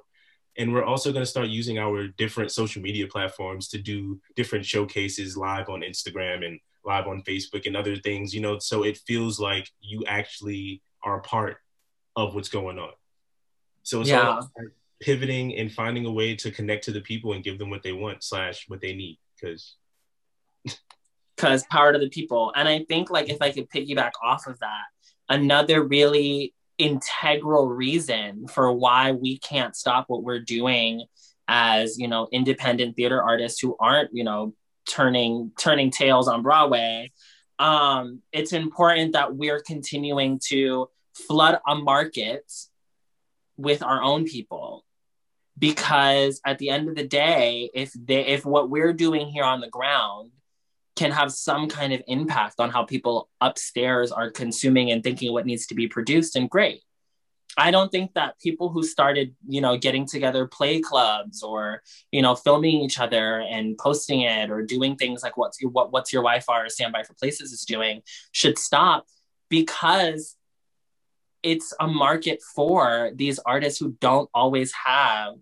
And 0.56 0.72
we're 0.72 0.84
also 0.84 1.12
going 1.12 1.22
to 1.22 1.30
start 1.30 1.48
using 1.48 1.78
our 1.78 2.08
different 2.08 2.50
social 2.50 2.82
media 2.82 3.06
platforms 3.06 3.68
to 3.68 3.78
do 3.78 4.20
different 4.34 4.66
showcases 4.66 5.36
live 5.36 5.68
on 5.68 5.82
Instagram 5.82 6.44
and 6.44 6.58
live 6.84 7.06
on 7.06 7.22
Facebook 7.22 7.66
and 7.66 7.76
other 7.76 7.94
things, 7.96 8.34
you 8.34 8.40
know, 8.40 8.58
so 8.58 8.82
it 8.82 8.98
feels 9.06 9.38
like 9.38 9.70
you 9.80 10.04
actually 10.06 10.82
are 11.04 11.18
a 11.18 11.22
part 11.22 11.58
of 12.16 12.34
what's 12.34 12.48
going 12.48 12.78
on. 12.78 12.90
So 13.84 14.00
it's 14.00 14.10
Yeah. 14.10 14.40
pivoting 15.00 15.54
and 15.54 15.72
finding 15.72 16.06
a 16.06 16.10
way 16.10 16.34
to 16.34 16.50
connect 16.50 16.84
to 16.84 16.92
the 16.92 17.00
people 17.00 17.32
and 17.32 17.44
give 17.44 17.58
them 17.58 17.70
what 17.70 17.84
they 17.84 17.92
want 17.92 18.24
slash 18.24 18.68
what 18.68 18.80
they 18.80 18.94
need. 18.94 19.18
Because 19.36 19.76
because 21.38 21.64
power 21.66 21.92
to 21.92 21.98
the 22.00 22.08
people. 22.08 22.52
And 22.56 22.68
I 22.68 22.84
think 22.88 23.10
like 23.10 23.28
if 23.28 23.40
I 23.40 23.52
could 23.52 23.70
piggyback 23.70 24.10
off 24.22 24.48
of 24.48 24.58
that, 24.58 24.86
another 25.28 25.84
really 25.84 26.52
integral 26.78 27.68
reason 27.68 28.48
for 28.48 28.72
why 28.72 29.12
we 29.12 29.38
can't 29.38 29.76
stop 29.76 30.06
what 30.08 30.24
we're 30.24 30.40
doing 30.40 31.04
as, 31.46 31.96
you 31.96 32.08
know, 32.08 32.26
independent 32.32 32.96
theater 32.96 33.22
artists 33.22 33.60
who 33.60 33.76
aren't, 33.78 34.10
you 34.12 34.24
know, 34.24 34.52
turning 34.88 35.52
turning 35.56 35.90
tails 35.92 36.26
on 36.26 36.42
Broadway. 36.42 37.12
Um, 37.60 38.20
it's 38.32 38.52
important 38.52 39.12
that 39.12 39.36
we're 39.36 39.60
continuing 39.60 40.40
to 40.48 40.88
flood 41.14 41.60
a 41.66 41.76
market 41.76 42.50
with 43.56 43.82
our 43.82 44.02
own 44.02 44.24
people 44.24 44.84
because 45.56 46.40
at 46.44 46.58
the 46.58 46.70
end 46.70 46.88
of 46.88 46.94
the 46.94 47.06
day 47.06 47.70
if 47.74 47.92
they 47.92 48.24
if 48.26 48.46
what 48.46 48.70
we're 48.70 48.92
doing 48.92 49.26
here 49.26 49.42
on 49.42 49.60
the 49.60 49.68
ground 49.68 50.30
can 50.98 51.12
have 51.12 51.30
some 51.30 51.68
kind 51.68 51.92
of 51.92 52.02
impact 52.08 52.56
on 52.58 52.70
how 52.70 52.84
people 52.84 53.28
upstairs 53.40 54.10
are 54.10 54.30
consuming 54.30 54.90
and 54.90 55.04
thinking 55.04 55.32
what 55.32 55.46
needs 55.46 55.66
to 55.68 55.74
be 55.76 55.86
produced 55.86 56.34
and 56.34 56.50
great. 56.50 56.82
I 57.56 57.70
don't 57.70 57.90
think 57.90 58.14
that 58.14 58.38
people 58.40 58.68
who 58.68 58.82
started 58.82 59.34
you 59.48 59.60
know 59.60 59.78
getting 59.78 60.06
together 60.06 60.46
play 60.46 60.80
clubs 60.80 61.42
or 61.42 61.82
you 62.10 62.20
know 62.20 62.34
filming 62.34 62.80
each 62.80 62.98
other 62.98 63.40
and 63.40 63.78
posting 63.78 64.22
it 64.22 64.50
or 64.50 64.62
doing 64.62 64.96
things 64.96 65.22
like 65.22 65.36
what's 65.36 65.60
your 65.60 65.70
what, 65.70 65.92
what's 65.92 66.12
your 66.12 66.22
wi-fi 66.22 66.62
or 66.62 66.68
standby 66.68 67.04
for 67.04 67.14
places 67.14 67.52
is 67.52 67.62
doing 67.62 68.02
should 68.32 68.58
stop 68.58 69.06
because 69.48 70.36
it's 71.42 71.72
a 71.80 71.86
market 71.86 72.40
for 72.54 73.12
these 73.14 73.38
artists 73.38 73.78
who 73.78 73.92
don't 74.00 74.28
always 74.34 74.72
have 74.72 75.34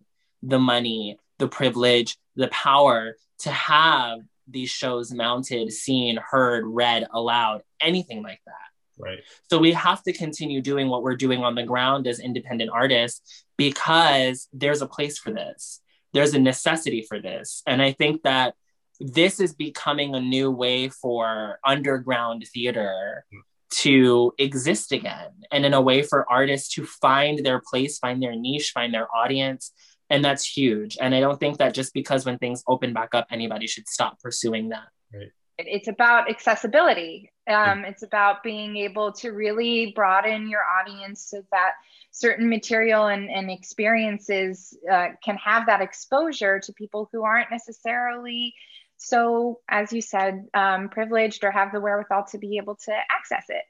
the 0.42 0.58
money 0.58 1.18
the 1.38 1.48
privilege 1.48 2.16
the 2.36 2.48
power 2.48 3.16
to 3.38 3.50
have 3.50 4.20
these 4.48 4.70
shows 4.70 5.12
mounted, 5.12 5.72
seen, 5.72 6.18
heard, 6.18 6.64
read 6.66 7.06
aloud, 7.12 7.62
anything 7.80 8.22
like 8.22 8.40
that. 8.46 8.52
Right. 8.98 9.18
So 9.50 9.58
we 9.58 9.72
have 9.72 10.02
to 10.04 10.12
continue 10.12 10.62
doing 10.62 10.88
what 10.88 11.02
we're 11.02 11.16
doing 11.16 11.42
on 11.42 11.54
the 11.54 11.62
ground 11.62 12.06
as 12.06 12.18
independent 12.18 12.70
artists 12.72 13.44
because 13.56 14.48
there's 14.52 14.82
a 14.82 14.86
place 14.86 15.18
for 15.18 15.32
this. 15.32 15.80
There's 16.12 16.34
a 16.34 16.38
necessity 16.38 17.04
for 17.06 17.20
this. 17.20 17.62
And 17.66 17.82
I 17.82 17.92
think 17.92 18.22
that 18.22 18.54
this 19.00 19.38
is 19.40 19.54
becoming 19.54 20.14
a 20.14 20.20
new 20.20 20.50
way 20.50 20.88
for 20.88 21.58
underground 21.64 22.46
theater 22.52 23.26
hmm. 23.30 23.40
to 23.82 24.32
exist 24.38 24.92
again 24.92 25.30
and 25.52 25.66
in 25.66 25.74
a 25.74 25.80
way 25.80 26.02
for 26.02 26.30
artists 26.30 26.74
to 26.74 26.86
find 26.86 27.44
their 27.44 27.60
place, 27.60 27.98
find 27.98 28.22
their 28.22 28.34
niche, 28.34 28.70
find 28.72 28.94
their 28.94 29.14
audience, 29.14 29.72
and 30.10 30.24
that's 30.24 30.44
huge. 30.46 30.96
And 31.00 31.14
i 31.14 31.20
don't 31.20 31.38
think 31.38 31.58
that 31.58 31.74
just 31.74 31.92
because 31.94 32.24
when 32.24 32.38
things 32.38 32.62
open 32.66 32.92
back 32.92 33.14
up 33.14 33.26
anybody 33.30 33.66
should 33.66 33.88
stop 33.88 34.20
pursuing 34.20 34.70
that. 34.70 34.88
Right. 35.12 35.32
It's 35.58 35.88
about 35.88 36.28
accessibility. 36.28 37.32
Um, 37.48 37.84
it's 37.84 38.02
about 38.02 38.42
being 38.42 38.76
able 38.76 39.12
to 39.12 39.30
really 39.30 39.92
broaden 39.94 40.50
your 40.50 40.62
audience 40.80 41.28
so 41.30 41.42
that 41.50 41.72
certain 42.10 42.48
material 42.48 43.06
and, 43.06 43.30
and 43.30 43.50
experiences 43.50 44.76
uh, 44.90 45.08
can 45.22 45.36
have 45.36 45.66
that 45.66 45.82
exposure 45.82 46.58
to 46.60 46.72
people 46.72 47.08
who 47.12 47.24
aren't 47.24 47.50
necessarily 47.50 48.54
so 48.96 49.60
as 49.68 49.92
you 49.92 50.00
said 50.00 50.46
um, 50.54 50.88
privileged 50.88 51.44
or 51.44 51.50
have 51.50 51.72
the 51.72 51.80
wherewithal 51.80 52.24
to 52.24 52.38
be 52.38 52.56
able 52.56 52.74
to 52.74 52.92
access 53.10 53.44
it 53.50 53.64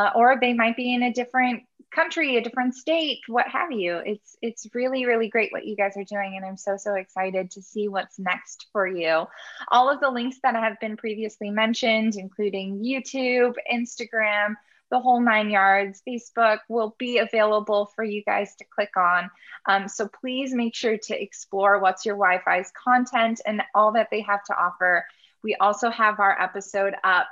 uh, 0.00 0.10
or 0.14 0.38
they 0.40 0.54
might 0.54 0.76
be 0.76 0.94
in 0.94 1.02
a 1.02 1.12
different 1.12 1.62
country, 1.90 2.36
a 2.36 2.40
different 2.40 2.74
state, 2.74 3.18
what 3.26 3.46
have 3.48 3.70
you. 3.70 3.96
It's 3.98 4.36
it's 4.40 4.66
really 4.74 5.04
really 5.04 5.28
great 5.28 5.52
what 5.52 5.66
you 5.66 5.76
guys 5.76 5.96
are 5.96 6.04
doing 6.04 6.34
and 6.36 6.44
I'm 6.44 6.56
so 6.56 6.76
so 6.76 6.94
excited 6.94 7.50
to 7.52 7.62
see 7.62 7.88
what's 7.88 8.18
next 8.18 8.68
for 8.72 8.86
you. 8.86 9.26
All 9.68 9.90
of 9.90 10.00
the 10.00 10.08
links 10.08 10.38
that 10.42 10.54
have 10.54 10.80
been 10.80 10.96
previously 10.96 11.50
mentioned 11.50 12.14
including 12.16 12.82
YouTube, 12.82 13.54
Instagram, 13.70 14.54
the 14.90 15.00
whole 15.00 15.20
nine 15.20 15.50
yards, 15.50 16.02
Facebook 16.08 16.60
will 16.68 16.94
be 16.98 17.18
available 17.18 17.90
for 17.94 18.04
you 18.04 18.22
guys 18.24 18.54
to 18.56 18.64
click 18.74 18.96
on. 18.96 19.30
Um, 19.66 19.86
so 19.86 20.08
please 20.08 20.54
make 20.54 20.74
sure 20.74 20.96
to 20.96 21.22
explore 21.22 21.78
what's 21.78 22.06
your 22.06 22.16
Wi-Fi's 22.16 22.72
content 22.72 23.40
and 23.44 23.62
all 23.74 23.92
that 23.92 24.08
they 24.10 24.22
have 24.22 24.44
to 24.44 24.54
offer. 24.56 25.04
We 25.42 25.56
also 25.56 25.90
have 25.90 26.20
our 26.20 26.40
episode 26.40 26.94
up 27.04 27.28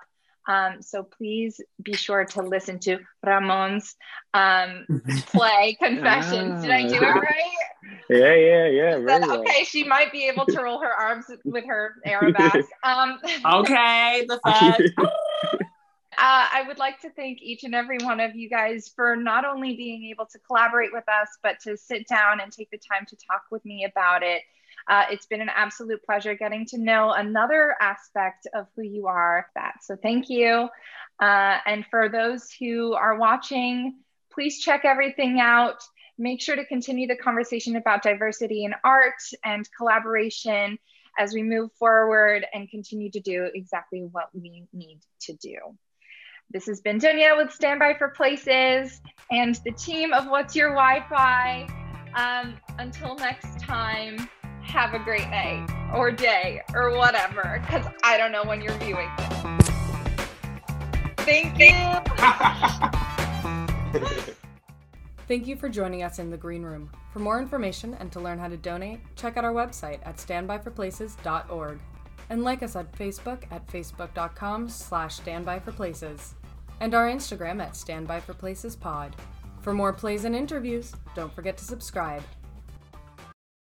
um, 0.49 0.81
so 0.81 1.03
please 1.03 1.61
be 1.83 1.93
sure 1.93 2.25
to 2.25 2.43
listen 2.43 2.79
to 2.81 2.99
Ramon's 3.25 3.95
um, 4.33 4.87
play 5.27 5.77
Confessions. 5.81 6.63
Did 6.63 6.71
I 6.71 6.89
do 6.89 6.95
it 6.95 7.03
ah. 7.03 7.19
right? 7.19 7.99
Yeah, 8.09 8.35
yeah, 8.35 8.67
yeah. 8.67 8.99
Very 8.99 9.21
well. 9.21 9.41
Okay, 9.41 9.65
she 9.65 9.85
might 9.85 10.11
be 10.11 10.27
able 10.27 10.47
to 10.47 10.63
roll 10.63 10.81
her 10.81 10.93
arms 10.93 11.27
with 11.45 11.65
her 11.67 11.97
Arabesque. 12.05 12.69
Um, 12.83 13.19
okay, 13.55 14.25
the 14.27 14.41
fact. 14.43 14.83
Uh, 16.21 16.47
I 16.53 16.65
would 16.67 16.79
like 16.79 17.01
to 17.03 17.11
thank 17.11 17.43
each 17.43 17.63
and 17.65 17.75
every 17.75 17.99
one 17.99 18.19
of 18.19 18.35
you 18.35 18.49
guys 18.49 18.91
for 18.97 19.15
not 19.15 19.45
only 19.45 19.77
being 19.77 20.05
able 20.11 20.27
to 20.27 20.39
collaborate 20.41 20.93
with 20.93 21.09
us, 21.09 21.29
but 21.43 21.61
to 21.61 21.77
sit 21.77 22.09
down 22.09 22.41
and 22.41 22.51
take 22.51 22.71
the 22.71 22.79
time 22.79 23.07
to 23.07 23.17
talk 23.17 23.43
with 23.51 23.65
me 23.65 23.85
about 23.85 24.23
it. 24.23 24.43
Uh, 24.89 25.05
it's 25.11 25.27
been 25.27 25.43
an 25.43 25.51
absolute 25.55 26.03
pleasure 26.05 26.35
getting 26.35 26.65
to 26.65 26.79
know 26.79 27.13
another 27.13 27.77
aspect 27.81 28.47
of 28.55 28.67
who 28.75 28.83
you 28.83 29.07
are. 29.07 29.47
That 29.55 29.75
so 29.83 29.97
thank 29.97 30.29
you. 30.31 30.69
Uh, 31.21 31.59
and 31.67 31.85
for 31.91 32.09
those 32.09 32.51
who 32.59 32.95
are 32.95 33.19
watching, 33.19 33.99
please 34.33 34.61
check 34.61 34.85
everything 34.85 35.41
out. 35.41 35.83
Make 36.17 36.41
sure 36.41 36.57
to 36.57 36.65
continue 36.65 37.07
the 37.07 37.17
conversation 37.17 37.77
about 37.77 38.03
diversity 38.03 38.65
in 38.65 38.75
art 38.83 39.21
and 39.45 39.69
collaboration 39.77 40.79
as 41.19 41.35
we 41.35 41.43
move 41.43 41.71
forward 41.79 42.47
and 42.55 42.71
continue 42.71 43.11
to 43.11 43.21
do 43.21 43.51
exactly 43.55 44.09
what 44.11 44.29
we 44.33 44.67
need 44.73 45.01
to 45.23 45.35
do. 45.35 45.57
This 46.51 46.67
has 46.67 46.81
been 46.81 46.99
Dunya 46.99 47.37
with 47.37 47.53
Standby 47.53 47.97
for 47.99 48.09
Places 48.09 49.03
and 49.31 49.57
the 49.67 49.73
team 49.73 50.15
of 50.15 50.29
What's 50.29 50.57
Your 50.57 50.71
Wi 50.71 51.05
Fi. 51.11 51.69
Um, 52.15 52.57
until 52.79 53.17
next 53.17 53.61
time 53.61 54.29
have 54.69 54.95
a 54.95 54.99
great 54.99 55.29
night 55.29 55.69
or 55.95 56.11
day 56.13 56.63
or 56.75 56.97
whatever, 56.97 57.63
because 57.63 57.87
I 58.03 58.19
don't 58.19 58.33
know 58.33 58.45
when 58.45 58.61
you're 58.61 58.79
viewing 58.79 59.09
this. 59.17 59.29
Thank 61.19 61.59
you. 61.59 61.75
Thank 65.29 65.47
you 65.47 65.57
for 65.57 65.69
joining 65.69 66.03
us 66.03 66.19
in 66.19 66.31
the 66.31 66.39
Green 66.39 66.63
Room. 66.63 66.91
For 67.13 67.19
more 67.19 67.39
information 67.39 67.95
and 68.01 68.11
to 68.13 68.21
learn 68.21 68.39
how 68.39 68.49
to 68.49 68.57
donate, 68.57 69.01
check 69.15 69.37
out 69.37 69.45
our 69.45 69.53
website 69.53 70.01
at 70.07 70.17
standbyforplaces.org 70.17 71.81
and 72.31 72.45
like 72.45 72.63
us 72.63 72.77
on 72.77 72.87
Facebook 72.99 73.45
at 73.51 73.67
facebook.com 73.67 74.69
slash 74.69 75.21
standbyforplaces 75.21 76.33
and 76.81 76.95
our 76.95 77.11
Instagram 77.11 77.61
at 77.63 77.73
standbyforplacespod. 77.73 79.13
For 79.61 79.75
more 79.75 79.93
plays 79.93 80.25
and 80.25 80.35
interviews, 80.35 80.93
don't 81.15 81.35
forget 81.35 81.59
to 81.59 81.65
subscribe. 81.65 82.23